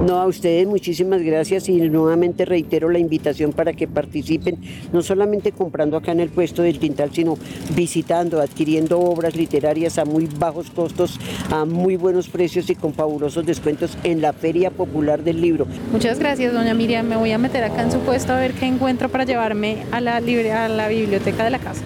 No, 0.06 0.18
a 0.18 0.28
ustedes 0.28 0.68
muchísimas 0.68 1.24
gracias 1.24 1.68
y 1.68 1.80
nuevamente 1.82 2.46
reitero 2.46 2.90
la 2.90 3.00
invitación 3.00 3.23
para 3.56 3.74
que 3.74 3.88
participen, 3.88 4.58
no 4.92 5.02
solamente 5.02 5.52
comprando 5.52 5.98
acá 5.98 6.12
en 6.12 6.20
el 6.20 6.30
puesto 6.30 6.62
del 6.62 6.80
Tintal, 6.80 7.12
sino 7.14 7.38
visitando, 7.76 8.42
adquiriendo 8.42 9.00
obras 9.00 9.36
literarias 9.36 9.98
a 9.98 10.06
muy 10.06 10.28
bajos 10.28 10.70
costos, 10.70 11.20
a 11.50 11.66
muy 11.66 11.96
buenos 11.96 12.30
precios 12.30 12.70
y 12.70 12.76
con 12.76 12.94
fabulosos 12.94 13.46
descuentos 13.46 13.98
en 14.04 14.22
la 14.22 14.34
Feria 14.34 14.72
Popular 14.72 15.24
del 15.24 15.42
Libro. 15.42 15.66
Muchas 15.92 16.20
gracias, 16.20 16.54
doña 16.54 16.74
Miriam. 16.74 17.06
Me 17.08 17.16
voy 17.16 17.32
a 17.32 17.38
meter 17.38 17.64
acá 17.64 17.84
en 17.84 17.92
su 17.92 18.00
puesto 18.00 18.34
a 18.34 18.40
ver 18.40 18.54
qué 18.54 18.66
encuentro 18.66 19.10
para 19.10 19.24
llevarme 19.24 19.78
a 19.92 20.02
la, 20.02 20.20
libre, 20.20 20.52
a 20.52 20.68
la 20.68 20.88
biblioteca 20.88 21.44
de 21.44 21.50
la 21.50 21.60
casa. 21.60 21.84